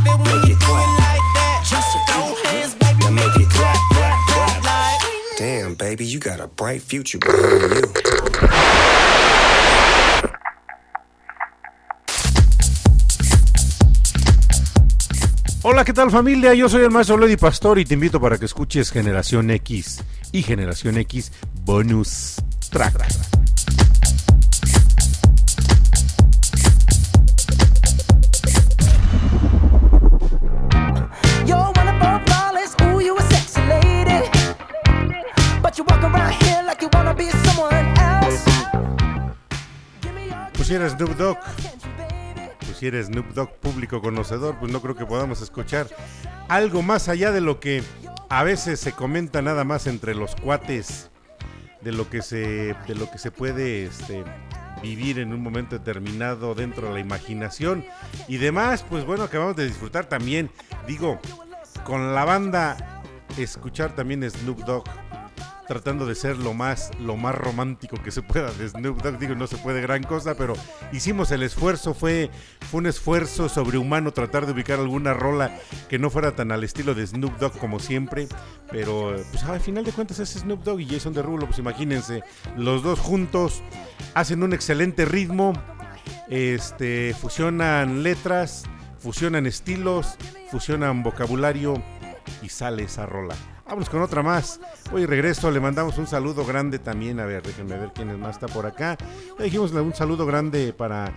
wiggle. 0.05 0.37
Make 0.37 0.53
it 0.53 0.61
clap. 0.61 0.85
like 1.01 1.27
that. 1.33 1.65
Just 1.65 1.97
throw 2.13 2.29
hands, 2.45 2.75
baby. 2.75 3.01
Now 3.01 3.11
make 3.11 3.37
it 3.41 3.49
clap, 3.49 3.81
clap, 3.89 4.21
clap 4.29 4.63
clap. 4.63 5.01
Damn, 5.39 5.75
baby, 5.77 6.05
you 6.05 6.19
got 6.19 6.41
a 6.41 6.47
bright 6.47 6.83
future 6.83 7.17
behind 7.17 7.97
you. 7.97 8.02
Hola, 15.83 15.87
¿qué 15.87 15.95
tal 15.95 16.13
familia? 16.13 16.55
Yo 16.55 16.69
soy 16.69 16.85
el 16.85 16.93
maestro 16.93 17.17
Lady 17.17 17.37
Pastor 17.37 17.77
y 17.81 17.85
te 17.85 17.95
invito 17.95 18.21
para 18.21 18.39
que 18.39 18.45
escuches 18.45 18.93
Generación 18.93 19.51
X 19.51 20.01
y 20.31 20.45
Generación 20.45 20.97
X 20.97 21.33
Bonus 21.65 22.37
Track. 22.71 23.05
Pues 40.53 40.69
si 40.69 40.75
eres 40.75 40.93
Snoop 40.93 41.17
Dogg, 41.17 41.39
Snoop 42.91 43.33
Dogg 43.33 43.55
público 43.61 44.03
conocedor, 44.03 44.57
pues 44.59 44.73
no 44.73 44.81
creo 44.83 44.97
que 44.97 45.07
podamos 45.07 45.41
escuchar 45.41 45.87
algo 46.49 46.83
más 46.83 47.09
allá 47.09 47.31
de 47.31 47.41
lo 47.41 47.61
que 47.61 47.83
a 48.29 48.43
veces 48.43 48.81
se 48.81 48.93
comenta 48.93 49.41
nada 49.41 49.63
más 49.65 49.87
entre 49.87 50.15
los 50.15 50.35
cuates, 50.35 51.11
de 51.81 51.93
lo 51.93 52.11
que 52.11 52.23
se, 52.23 52.75
de 52.87 52.95
lo 52.95 53.11
que 53.11 53.19
se 53.19 53.31
puede 53.31 53.85
este, 53.87 54.25
vivir 54.83 55.19
en 55.21 55.33
un 55.33 55.43
momento 55.43 55.79
determinado 55.79 56.55
dentro 56.55 56.89
de 56.89 56.95
la 56.95 57.01
imaginación 57.01 57.85
y 58.27 58.39
demás, 58.39 58.85
pues 58.89 59.05
bueno, 59.05 59.25
acabamos 59.25 59.57
de 59.57 59.67
disfrutar 59.67 60.07
también, 60.07 60.51
digo, 60.87 61.21
con 61.85 62.15
la 62.15 62.25
banda, 62.25 63.03
escuchar 63.39 63.95
también 63.95 64.29
Snoop 64.29 64.59
Dogg 64.65 64.85
tratando 65.73 66.05
de 66.05 66.15
ser 66.15 66.37
lo 66.37 66.53
más 66.53 66.91
lo 67.01 67.17
más 67.17 67.35
romántico 67.35 67.97
que 67.97 68.11
se 68.11 68.21
pueda 68.21 68.53
de 68.53 68.69
Snoop 68.69 69.01
Dogg. 69.01 69.19
Digo 69.19 69.35
no 69.35 69.47
se 69.47 69.57
puede 69.57 69.81
gran 69.81 70.03
cosa 70.03 70.35
pero 70.35 70.53
hicimos 70.93 71.31
el 71.31 71.43
esfuerzo 71.43 71.95
fue 71.95 72.31
un 72.73 72.87
esfuerzo 72.87 73.49
sobrehumano 73.49 74.13
tratar 74.13 74.45
de 74.45 74.53
ubicar 74.53 74.81
alguna 74.81 75.15
rola 75.15 75.59
que 75.89 75.99
no 75.99 76.11
fuera 76.11 76.37
tan 76.37 76.53
al 76.53 76.63
estilo 76.63 76.95
de 76.95 77.07
Snoop 77.07 77.39
Dogg 77.39 77.57
como 77.57 77.79
siempre 77.79 78.29
pero 78.71 79.17
pues 79.31 79.45
al 79.45 79.61
final 79.61 79.85
de 79.85 79.93
cuentas 79.93 80.19
es 80.19 80.35
Snoop 80.35 80.63
Dogg 80.63 80.81
y 80.81 80.87
Jason 80.87 81.15
Derulo 81.15 81.47
pues 81.47 81.59
imagínense 81.59 82.23
los 82.55 82.83
dos 82.83 82.99
juntos 82.99 83.63
hacen 84.13 84.43
un 84.43 84.53
excelente 84.53 85.07
ritmo 85.07 85.55
este 86.29 87.17
fusionan 87.19 88.03
letras 88.03 88.65
fusionan 88.99 89.47
estilos 89.47 90.17
fusionan 90.51 91.03
vocabulario 91.03 91.83
y 92.43 92.51
sale 92.51 92.83
esa 92.83 93.07
rola 93.07 93.35
Vamos 93.73 93.89
con 93.89 94.03
otra 94.03 94.23
más. 94.23 94.61
Hoy 94.93 95.07
regreso, 95.07 95.51
le 95.51 95.59
mandamos 95.59 95.97
un 95.97 96.07
saludo 96.07 96.45
grande 96.45 96.79
también. 96.79 97.19
A 97.21 97.25
ver, 97.25 97.43
déjenme 97.43 97.79
ver 97.79 97.91
quién 97.95 98.21
más 98.21 98.35
está 98.35 98.47
por 98.47 98.67
acá. 98.67 98.99
Le 99.39 99.47
dijimos 99.47 99.73
un 99.73 99.95
saludo 99.95 100.27
grande 100.27 100.75
para 100.75 101.11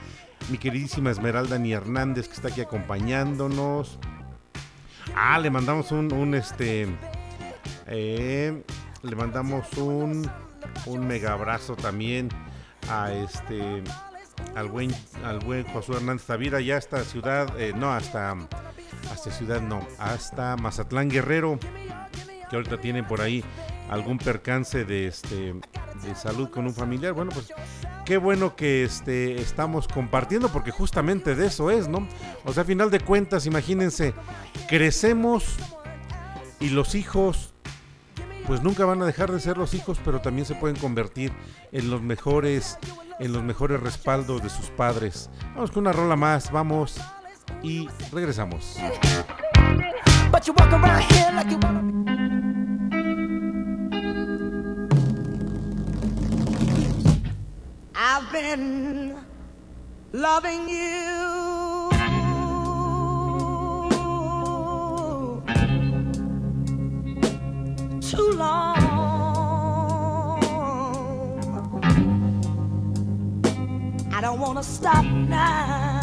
mi 0.50 0.58
queridísima 0.58 1.12
Esmeralda 1.12 1.60
Ni 1.60 1.74
Hernández, 1.74 2.30
que 2.30 2.36
está 2.36 2.48
aquí 2.48 2.62
acompañándonos. 2.62 4.00
Ah, 5.14 5.38
le 5.38 5.50
mandamos 5.50 5.92
un, 5.92 6.14
un 6.14 6.34
este. 6.34 6.88
eh, 7.88 8.64
le 9.04 9.16
mandamos 9.18 9.74
un, 9.74 10.32
un 10.86 11.08
mega 11.08 11.34
abrazo 11.34 11.76
también 11.76 12.30
a 12.90 13.12
este. 13.12 13.84
Al 14.56 14.70
buen, 14.70 14.96
al 15.26 15.40
buen 15.40 15.66
Josué 15.66 15.98
Hernández 15.98 16.26
Tavira, 16.26 16.62
ya 16.62 16.78
hasta 16.78 17.04
ciudad, 17.04 17.60
eh, 17.60 17.74
no, 17.76 17.92
hasta, 17.92 18.34
hasta 19.12 19.32
ciudad, 19.32 19.60
no, 19.62 19.86
hasta 20.00 20.56
Mazatlán 20.56 21.10
Guerrero 21.10 21.60
que 22.50 22.56
ahorita 22.56 22.80
tienen 22.80 23.06
por 23.06 23.22
ahí 23.22 23.44
algún 23.90 24.18
percance 24.18 24.86
de 24.86 25.08
este 25.08 25.54
de 26.04 26.16
salud 26.16 26.50
con 26.50 26.66
un 26.66 26.74
familiar. 26.74 27.14
Bueno, 27.14 27.32
pues 27.32 27.54
qué 28.06 28.18
bueno 28.18 28.56
que 28.56 28.84
este 28.84 29.42
estamos 29.42 29.88
compartiendo 29.88 30.50
porque 30.50 30.72
justamente 30.72 31.36
de 31.36 31.48
eso 31.48 31.72
es, 31.72 31.88
¿no? 31.88 32.08
O 32.44 32.54
sea, 32.54 32.64
a 32.64 32.66
final 32.66 32.92
de 32.92 33.00
cuentas, 33.00 33.46
imagínense, 33.46 34.14
crecemos 34.68 35.56
y 36.60 36.70
los 36.70 36.96
hijos 36.96 37.54
pues 38.48 38.62
nunca 38.62 38.86
van 38.86 39.02
a 39.02 39.06
dejar 39.06 39.32
de 39.32 39.40
ser 39.40 39.58
los 39.58 39.74
hijos, 39.74 40.00
pero 40.06 40.22
también 40.22 40.46
se 40.46 40.54
pueden 40.54 40.78
convertir 40.78 41.32
en 41.72 41.90
los 41.90 42.02
mejores 42.02 42.78
en 43.20 43.32
los 43.32 43.44
mejores 43.44 43.80
respaldos 43.80 44.44
de 44.44 44.50
sus 44.50 44.70
padres. 44.72 45.30
Vamos 45.54 45.72
con 45.72 45.82
una 45.82 45.94
rola 45.94 46.16
más, 46.16 46.52
vamos 46.52 47.00
y 47.64 47.88
regresamos. 48.12 48.78
I've 57.98 58.30
been 58.30 59.16
loving 60.12 60.68
you. 60.68 61.90
Too 68.02 68.32
long. 68.34 68.76
I 74.14 74.22
don't 74.22 74.40
want 74.40 74.58
to 74.58 74.64
stop 74.64 75.06
now. 75.06 75.95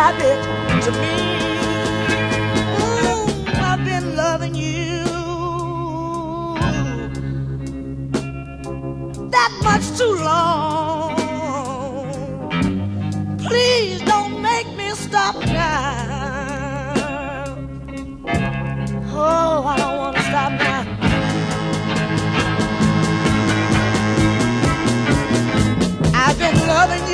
Habit 0.00 0.40
to 0.84 0.90
me. 1.02 1.16
Ooh, 2.84 3.24
I've 3.68 3.82
been 3.84 4.06
loving 4.16 4.54
you 4.54 5.04
that 9.36 9.52
much 9.68 9.84
too 9.98 10.14
long. 10.30 11.16
Please 13.46 14.00
don't 14.12 14.40
make 14.40 14.68
me 14.80 14.88
stop 15.06 15.36
now. 15.44 15.84
Oh, 19.12 19.56
I 19.72 19.76
don't 19.82 19.96
want 20.02 20.16
to 20.16 20.22
stop 20.30 20.52
now. 20.68 20.82
I've 26.22 26.38
been 26.38 26.58
loving 26.74 27.04
you 27.06 27.09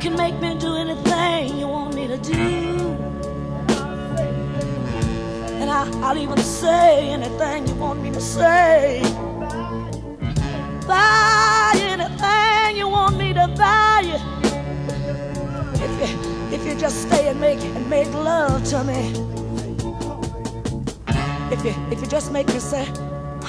can 0.00 0.16
make 0.16 0.38
me 0.40 0.54
do 0.58 0.76
anything 0.76 1.58
you 1.58 1.66
want 1.66 1.94
me 1.94 2.06
to 2.06 2.16
do. 2.18 2.96
And 5.60 5.68
I, 5.68 5.90
I'll 6.02 6.16
even 6.16 6.38
say 6.38 7.08
anything 7.10 7.66
you 7.66 7.74
want 7.74 8.00
me 8.00 8.10
to 8.12 8.20
say. 8.20 9.00
Buy 10.86 11.72
anything 11.76 12.76
you 12.76 12.88
want 12.88 13.18
me 13.18 13.32
to 13.34 13.48
buy. 13.56 14.02
If 15.74 15.92
you, 16.00 16.56
if 16.56 16.64
you 16.64 16.74
just 16.76 17.02
stay 17.02 17.28
and 17.28 17.40
make 17.40 17.60
and 17.60 17.90
make 17.90 18.12
love 18.14 18.64
to 18.66 18.84
me. 18.84 19.12
If 21.50 21.64
you, 21.64 21.74
if 21.90 22.00
you 22.00 22.06
just 22.06 22.30
make 22.30 22.46
me 22.48 22.60
say, 22.60 22.86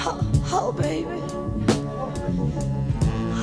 oh, 0.02 0.20
oh 0.50 0.72
baby, 0.72 1.22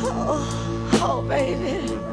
oh, 0.03 0.99
oh 1.01 1.21
baby. 1.21 2.06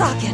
To. 0.00 0.30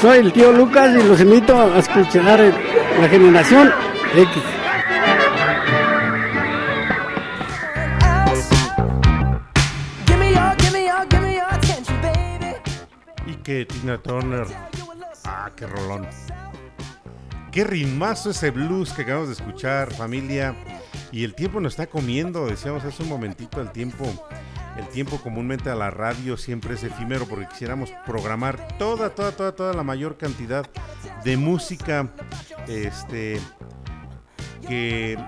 Soy 0.00 0.18
el 0.18 0.32
tío 0.32 0.52
Lucas 0.52 0.90
y 0.94 1.02
los 1.02 1.20
invito 1.20 1.60
a 1.60 1.78
escuchar 1.78 2.40
la 3.00 3.08
generación 3.08 3.72
X. 4.14 4.57
Turner. 13.96 14.46
Ah, 15.24 15.50
qué 15.56 15.66
rolón. 15.66 16.06
Qué 17.50 17.64
ritmazo 17.64 18.30
ese 18.30 18.50
blues 18.50 18.92
que 18.92 19.02
acabamos 19.02 19.28
de 19.28 19.34
escuchar, 19.34 19.92
familia. 19.94 20.54
Y 21.10 21.24
el 21.24 21.34
tiempo 21.34 21.60
nos 21.60 21.72
está 21.72 21.86
comiendo, 21.86 22.46
decíamos 22.46 22.84
hace 22.84 23.02
un 23.02 23.08
momentito, 23.08 23.62
el 23.62 23.72
tiempo, 23.72 24.04
el 24.76 24.86
tiempo 24.88 25.18
comúnmente 25.18 25.70
a 25.70 25.74
la 25.74 25.90
radio 25.90 26.36
siempre 26.36 26.74
es 26.74 26.84
efímero 26.84 27.26
porque 27.26 27.48
quisiéramos 27.48 27.90
programar 28.04 28.76
toda, 28.76 29.14
toda, 29.14 29.32
toda, 29.32 29.52
toda 29.52 29.72
la 29.72 29.82
mayor 29.82 30.18
cantidad 30.18 30.66
de 31.24 31.36
música, 31.38 32.12
este, 32.66 33.40
que, 34.68 35.18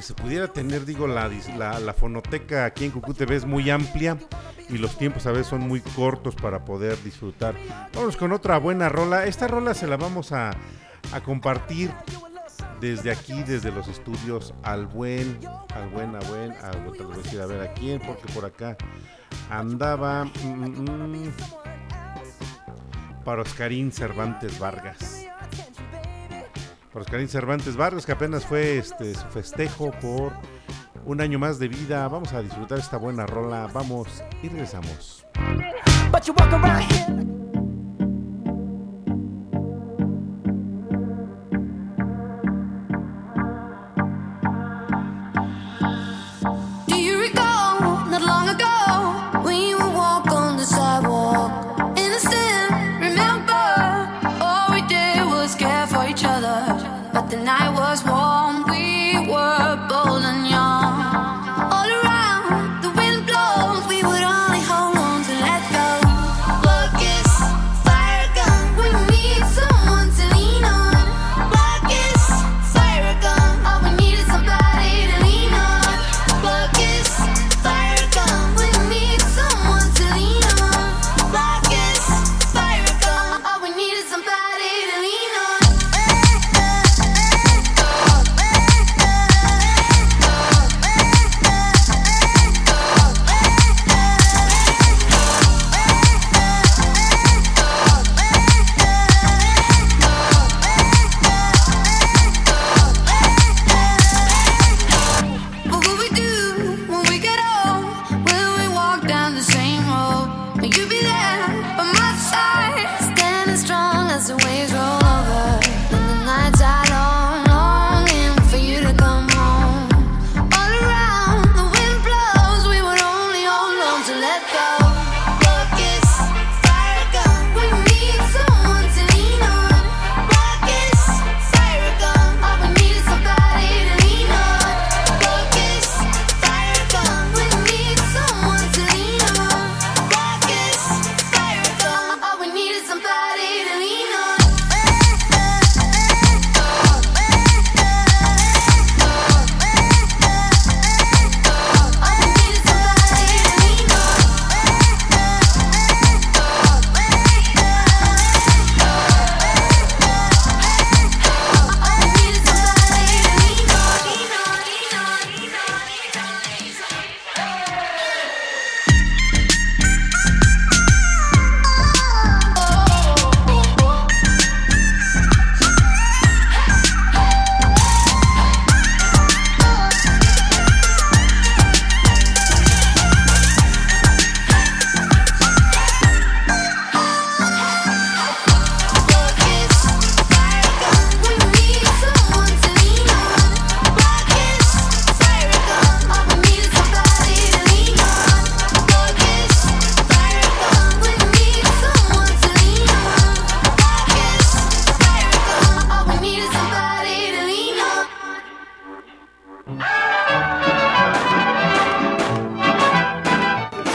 se 0.00 0.14
pudiera 0.14 0.48
tener, 0.48 0.84
digo, 0.84 1.06
la, 1.06 1.30
la, 1.56 1.80
la 1.80 1.94
fonoteca 1.94 2.64
aquí 2.64 2.84
en 2.84 2.90
Cucutv 2.90 3.32
es 3.32 3.44
muy 3.44 3.70
amplia 3.70 4.18
y 4.68 4.78
los 4.78 4.96
tiempos 4.96 5.26
a 5.26 5.32
veces 5.32 5.48
son 5.48 5.60
muy 5.60 5.80
cortos 5.80 6.34
para 6.34 6.64
poder 6.64 7.02
disfrutar. 7.02 7.54
Vamos 7.94 8.16
con 8.16 8.32
otra 8.32 8.58
buena 8.58 8.88
rola. 8.88 9.26
Esta 9.26 9.48
rola 9.48 9.74
se 9.74 9.86
la 9.86 9.96
vamos 9.96 10.32
a, 10.32 10.50
a 11.12 11.20
compartir 11.20 11.90
desde 12.80 13.12
aquí, 13.12 13.42
desde 13.44 13.70
los 13.70 13.86
estudios, 13.88 14.54
al 14.62 14.86
buen, 14.86 15.38
al 15.74 15.88
buen, 15.90 16.16
a 16.16 16.20
buen, 16.20 16.52
a, 16.52 16.70
te 16.70 17.04
voy 17.04 17.14
a 17.14 17.18
decir 17.18 17.40
a 17.40 17.46
ver 17.46 17.60
a 17.60 17.72
quién, 17.74 18.00
porque 18.00 18.32
por 18.32 18.44
acá 18.44 18.76
andaba 19.50 20.24
mm, 20.24 20.48
mm, 20.48 21.12
mm, 21.12 21.32
para 23.24 23.42
Oscarín 23.42 23.92
Cervantes 23.92 24.58
Vargas. 24.58 25.26
Para 26.92 27.04
Oscarín 27.04 27.28
Cervantes 27.28 27.76
Vargas, 27.76 28.04
que 28.04 28.12
apenas 28.12 28.44
fue 28.44 28.76
este 28.76 29.14
su 29.14 29.26
festejo 29.28 29.90
por 29.92 30.32
un 31.06 31.20
año 31.22 31.38
más 31.38 31.58
de 31.58 31.68
vida. 31.68 32.06
Vamos 32.08 32.32
a 32.34 32.42
disfrutar 32.42 32.78
esta 32.78 32.98
buena 32.98 33.24
rola. 33.24 33.68
Vamos 33.72 34.22
y 34.42 34.48
regresamos. 34.48 35.26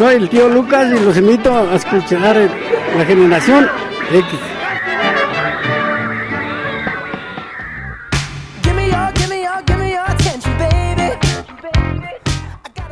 Soy 0.07 0.15
el 0.15 0.29
tío 0.29 0.47
Lucas 0.47 0.87
y 0.87 1.03
los 1.03 1.17
invito 1.17 1.53
a 1.53 1.75
escuchar 1.75 2.37
eh, 2.37 2.49
la 2.97 3.03
generación 3.03 3.67
X. 4.09 4.39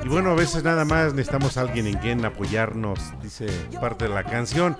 Y 0.03 0.07
bueno, 0.09 0.31
a 0.31 0.35
veces 0.35 0.61
nada 0.65 0.83
más 0.83 1.13
necesitamos 1.13 1.55
a 1.55 1.61
alguien 1.61 1.87
en 1.87 1.99
quien 1.99 2.25
apoyarnos, 2.25 2.99
dice 3.23 3.47
parte 3.79 4.09
de 4.09 4.13
la 4.13 4.25
canción. 4.25 4.75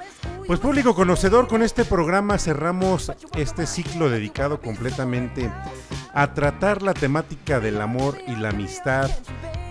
Pues 0.45 0.59
público 0.59 0.93
conocedor, 0.93 1.47
con 1.47 1.63
este 1.63 1.85
programa 1.85 2.37
cerramos 2.37 3.13
este 3.37 3.65
ciclo 3.65 4.09
dedicado 4.09 4.59
completamente 4.59 5.49
a 6.13 6.33
tratar 6.33 6.81
la 6.81 6.93
temática 6.93 7.61
del 7.61 7.79
amor 7.79 8.17
y 8.27 8.35
la 8.35 8.49
amistad 8.49 9.09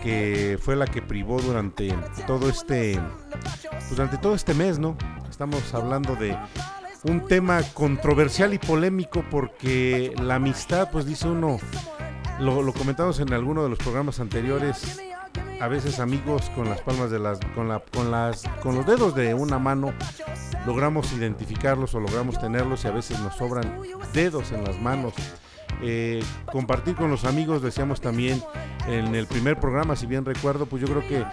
que 0.05 0.59
fue 0.61 0.76
la 0.76 0.86
que 0.86 1.00
privó 1.00 1.40
durante 1.40 1.92
todo 2.26 2.50
este 2.50 3.00
durante 3.90 4.18
todo 4.18 4.34
este 4.34 4.52
mes, 4.52 4.78
¿no? 4.78 4.96
Estamos 5.28 5.72
hablando 5.72 6.14
de 6.14 6.36
un 7.05 7.26
tema 7.26 7.62
controversial 7.72 8.52
y 8.52 8.59
polémico 8.59 9.24
porque 9.30 10.14
la 10.22 10.36
amistad, 10.36 10.90
pues 10.92 11.07
dice 11.07 11.28
uno, 11.28 11.59
lo, 12.38 12.62
lo 12.62 12.72
comentamos 12.74 13.18
en 13.18 13.32
alguno 13.32 13.62
de 13.62 13.70
los 13.70 13.78
programas 13.78 14.20
anteriores, 14.20 15.00
a 15.61 15.68
veces 15.68 15.98
amigos 15.98 16.50
con 16.55 16.68
las 16.68 16.82
palmas 16.82 17.11
de 17.11 17.18
las 17.18 17.40
con 17.55 17.68
la 17.68 17.80
con 17.80 18.11
las 18.11 18.44
con 18.62 18.74
los 18.74 18.86
dedos 18.86 19.14
de 19.14 19.32
una 19.32 19.59
mano 19.59 19.94
logramos 20.66 21.12
identificarlos 21.12 21.94
o 21.94 22.00
logramos 22.00 22.38
tenerlos 22.38 22.84
y 22.84 22.88
a 22.88 22.90
veces 22.90 23.18
nos 23.20 23.36
sobran 23.36 23.80
dedos 24.12 24.52
en 24.52 24.64
las 24.64 24.78
manos 24.80 25.14
Eh, 25.83 26.22
compartir 26.51 26.95
con 26.95 27.11
los 27.11 27.25
amigos 27.25 27.62
decíamos 27.62 28.01
también 28.01 28.41
en 28.87 29.14
el 29.14 29.27
primer 29.27 29.59
programa 29.59 29.97
si 29.97 30.07
bien 30.07 30.25
recuerdo 30.25 30.66
pues 30.66 30.81
yo 30.83 30.89
creo 30.89 31.07
que 31.07 31.25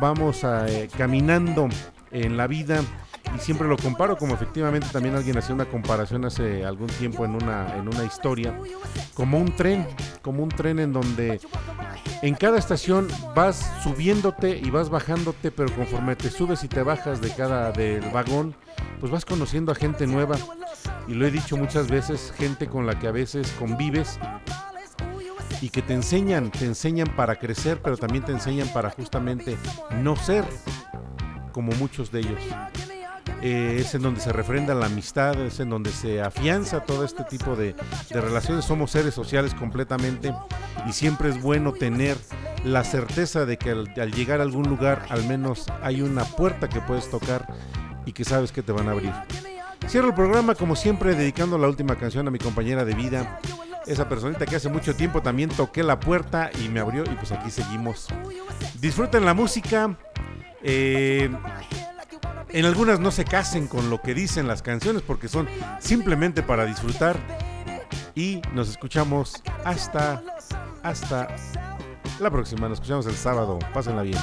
vamos 0.00 0.44
a, 0.44 0.68
eh, 0.68 0.88
caminando 0.96 1.68
en 2.10 2.36
la 2.36 2.46
vida 2.46 2.82
y 3.34 3.38
siempre 3.38 3.68
lo 3.68 3.76
comparo 3.76 4.16
como 4.16 4.34
efectivamente 4.34 4.88
también 4.92 5.14
alguien 5.14 5.38
hacía 5.38 5.54
una 5.54 5.66
comparación 5.66 6.24
hace 6.24 6.64
algún 6.64 6.88
tiempo 6.88 7.24
en 7.24 7.34
una 7.34 7.76
en 7.76 7.86
una 7.86 8.04
historia 8.04 8.58
como 9.14 9.38
un 9.38 9.54
tren 9.54 9.86
como 10.22 10.42
un 10.42 10.48
tren 10.48 10.78
en 10.80 10.92
donde 10.92 11.40
en 12.22 12.34
cada 12.34 12.58
estación 12.58 13.08
vas 13.34 13.72
subiéndote 13.82 14.58
y 14.58 14.70
vas 14.70 14.90
bajándote, 14.90 15.50
pero 15.50 15.74
conforme 15.74 16.16
te 16.16 16.30
subes 16.30 16.62
y 16.64 16.68
te 16.68 16.82
bajas 16.82 17.22
de 17.22 17.30
cada 17.30 17.72
del 17.72 18.02
vagón, 18.10 18.54
pues 19.00 19.10
vas 19.10 19.24
conociendo 19.24 19.72
a 19.72 19.74
gente 19.74 20.06
nueva. 20.06 20.36
Y 21.08 21.14
lo 21.14 21.26
he 21.26 21.30
dicho 21.30 21.56
muchas 21.56 21.88
veces, 21.88 22.34
gente 22.36 22.66
con 22.66 22.86
la 22.86 22.98
que 22.98 23.08
a 23.08 23.10
veces 23.10 23.50
convives 23.58 24.18
y 25.62 25.70
que 25.70 25.80
te 25.80 25.94
enseñan, 25.94 26.50
te 26.50 26.66
enseñan 26.66 27.08
para 27.16 27.36
crecer, 27.36 27.80
pero 27.82 27.96
también 27.96 28.22
te 28.22 28.32
enseñan 28.32 28.68
para 28.72 28.90
justamente 28.90 29.56
no 30.02 30.14
ser 30.14 30.44
como 31.52 31.72
muchos 31.72 32.12
de 32.12 32.20
ellos. 32.20 32.42
Eh, 33.42 33.78
es 33.80 33.94
en 33.94 34.02
donde 34.02 34.20
se 34.20 34.32
refrenda 34.32 34.74
la 34.74 34.86
amistad, 34.86 35.40
es 35.40 35.60
en 35.60 35.70
donde 35.70 35.90
se 35.90 36.20
afianza 36.20 36.80
todo 36.80 37.04
este 37.04 37.24
tipo 37.24 37.56
de, 37.56 37.74
relaciones. 38.10 38.64
Somos 38.64 38.90
seres 38.90 39.14
sociales 39.14 39.54
completamente 39.54 40.34
y 40.86 40.92
siempre 40.92 41.30
es 41.30 41.40
bueno 41.40 41.72
tener 41.72 42.18
la 42.64 42.84
certeza 42.84 43.46
de 43.46 43.56
que 43.56 43.70
al, 43.70 43.92
al 43.98 44.12
llegar 44.12 44.40
a 44.40 44.42
algún 44.42 44.68
lugar 44.68 45.06
al 45.08 45.24
menos 45.24 45.66
hay 45.82 46.02
una 46.02 46.24
puerta 46.24 46.68
que 46.68 46.80
puedes 46.82 47.10
tocar 47.10 47.46
y 48.04 48.12
que 48.12 48.24
sabes 48.24 48.52
que 48.52 48.62
te 48.62 48.72
van 48.72 48.88
a 48.88 48.92
abrir. 48.92 49.12
Cierro 49.88 50.08
el 50.08 50.14
programa 50.14 50.54
como 50.54 50.76
siempre 50.76 51.14
dedicando 51.14 51.56
la 51.56 51.68
última 51.68 51.96
canción 51.96 52.28
a 52.28 52.30
mi 52.30 52.38
compañera 52.38 52.84
de 52.84 52.94
vida, 52.94 53.40
esa 53.86 54.08
personita 54.08 54.44
que 54.44 54.56
hace 54.56 54.68
mucho 54.68 54.94
tiempo 54.94 55.22
también 55.22 55.48
toqué 55.48 55.82
la 55.82 55.98
puerta 55.98 56.50
y 56.62 56.68
me 56.68 56.80
abrió 56.80 57.04
y 57.04 57.14
pues 57.16 57.32
aquí 57.32 57.50
seguimos. 57.50 58.08
Disfruten 58.80 59.24
la 59.24 59.32
música. 59.32 59.96
eh, 60.62 61.30
en 62.52 62.64
algunas 62.64 63.00
no 63.00 63.10
se 63.10 63.24
casen 63.24 63.66
con 63.66 63.90
lo 63.90 64.00
que 64.00 64.14
dicen 64.14 64.46
las 64.48 64.62
canciones 64.62 65.02
porque 65.02 65.28
son 65.28 65.48
simplemente 65.78 66.42
para 66.42 66.66
disfrutar. 66.66 67.16
Y 68.14 68.42
nos 68.52 68.68
escuchamos 68.68 69.42
hasta, 69.64 70.22
la 72.18 72.30
próxima. 72.30 72.68
Nos 72.68 72.78
escuchamos 72.78 73.06
el 73.06 73.14
sábado. 73.14 73.58
Pásenla 73.72 74.02
bien. 74.02 74.18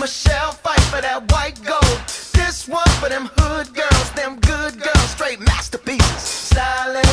Michelle 0.00 0.52
fight 0.52 0.80
for 0.88 1.02
that 1.02 1.30
white 1.30 1.62
gold. 1.62 2.00
This 2.32 2.66
one 2.66 2.88
for 3.00 3.10
them 3.10 3.28
hood 3.36 3.68
girls, 3.74 4.10
them 4.12 4.40
good 4.40 4.80
girls, 4.80 5.10
straight 5.10 5.40
masterpieces. 5.40 6.22
Styling, 6.22 7.04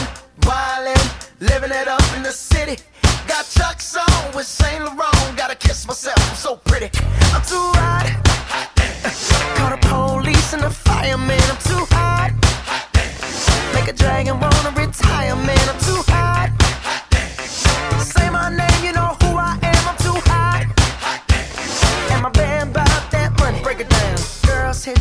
wildin', 0.48 1.06
living 1.42 1.72
it 1.72 1.90
up 1.90 2.02
in 2.16 2.24
the 2.24 2.32
city. 2.32 2.82
Got 3.28 3.44
Chuck's 3.52 3.98
on 3.98 4.34
with 4.34 4.48
Saint 4.48 4.86
Laurent. 4.86 5.36
Gotta 5.36 5.56
kiss 5.56 5.86
myself, 5.86 6.16
I'm 6.30 6.38
so 6.38 6.56
pretty. 6.56 6.90
I'm 7.36 7.44
too 7.44 7.68
hot. 7.76 8.08
Call 9.60 9.72
the 9.76 9.80
police 9.84 10.54
and 10.54 10.64
the 10.64 10.72
fireman. 10.72 11.44
I'm 11.52 11.60
too 11.68 11.84
hot. 11.92 12.32
Make 13.76 13.90
a 13.90 13.94
dragon 13.94 14.40
wanna 14.40 14.72
retire, 14.80 15.36
man. 15.36 15.60
I'm 15.68 15.80
too 15.84 16.07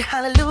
hallelujah. 0.00 0.41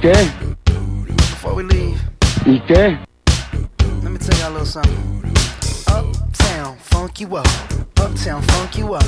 Qué? 0.00 0.12
Before 1.06 1.54
we 1.54 1.62
leave, 1.64 2.00
¿Y 2.46 2.60
qué? 2.66 2.98
let 4.02 4.10
me 4.10 4.18
tell 4.18 4.38
y'all 4.38 4.50
a 4.50 4.60
little 4.60 4.66
something. 4.66 5.24
Uptown, 5.88 6.76
funk 6.78 7.20
you 7.20 7.36
up. 7.36 7.46
Uptown, 7.98 8.42
funk 8.42 8.76
you 8.76 8.94
up. 8.94 9.04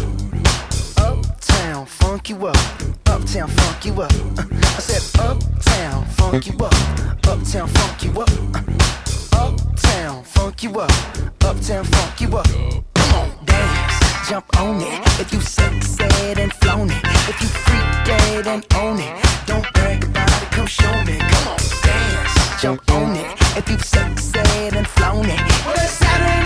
Uptown, 0.98 1.86
funk 1.86 2.30
you 2.30 2.46
up. 2.46 2.56
Uptown, 3.06 3.48
funk 3.48 3.84
you 3.84 4.02
up. 4.02 4.12
Uh, 4.38 4.44
I 4.52 4.80
said, 4.80 5.20
Uptown, 5.20 6.04
funk 6.06 6.46
you 6.46 6.56
up. 6.64 6.74
Uptown, 7.28 7.68
funk 7.68 8.02
you 8.04 8.20
up. 8.20 8.30
Uh, 8.54 9.46
Uptown, 9.46 10.24
funk 10.24 10.62
you 10.62 10.80
up. 10.80 10.90
Uptown, 11.44 11.84
funk 11.84 12.20
you 12.20 12.36
up. 12.36 12.46
Come 12.94 13.14
on, 13.14 13.44
dance, 13.44 14.28
jump 14.28 14.46
on 14.58 14.80
it. 14.80 15.20
If 15.20 15.32
you 15.32 15.40
sexed 15.40 16.00
and 16.00 16.52
flown 16.54 16.90
it. 16.90 17.02
If 17.28 17.40
you 17.42 17.48
freak 17.48 18.06
dead 18.06 18.46
and 18.46 18.66
own 18.76 18.98
it. 18.98 19.24
Don't 19.46 19.70
brag 19.74 20.11
come 20.52 20.66
show 20.66 20.92
me. 21.04 21.18
Come 21.18 21.48
on, 21.48 21.58
dance, 21.82 22.62
jump 22.62 22.90
on 22.92 23.16
it. 23.16 23.26
If 23.56 23.68
you've 23.70 23.84
sexed 23.84 24.36
and 24.36 24.86
flown 24.86 25.24
it, 25.24 25.40
what 25.64 25.76
a 25.76 25.88
Saturday. 25.88 26.41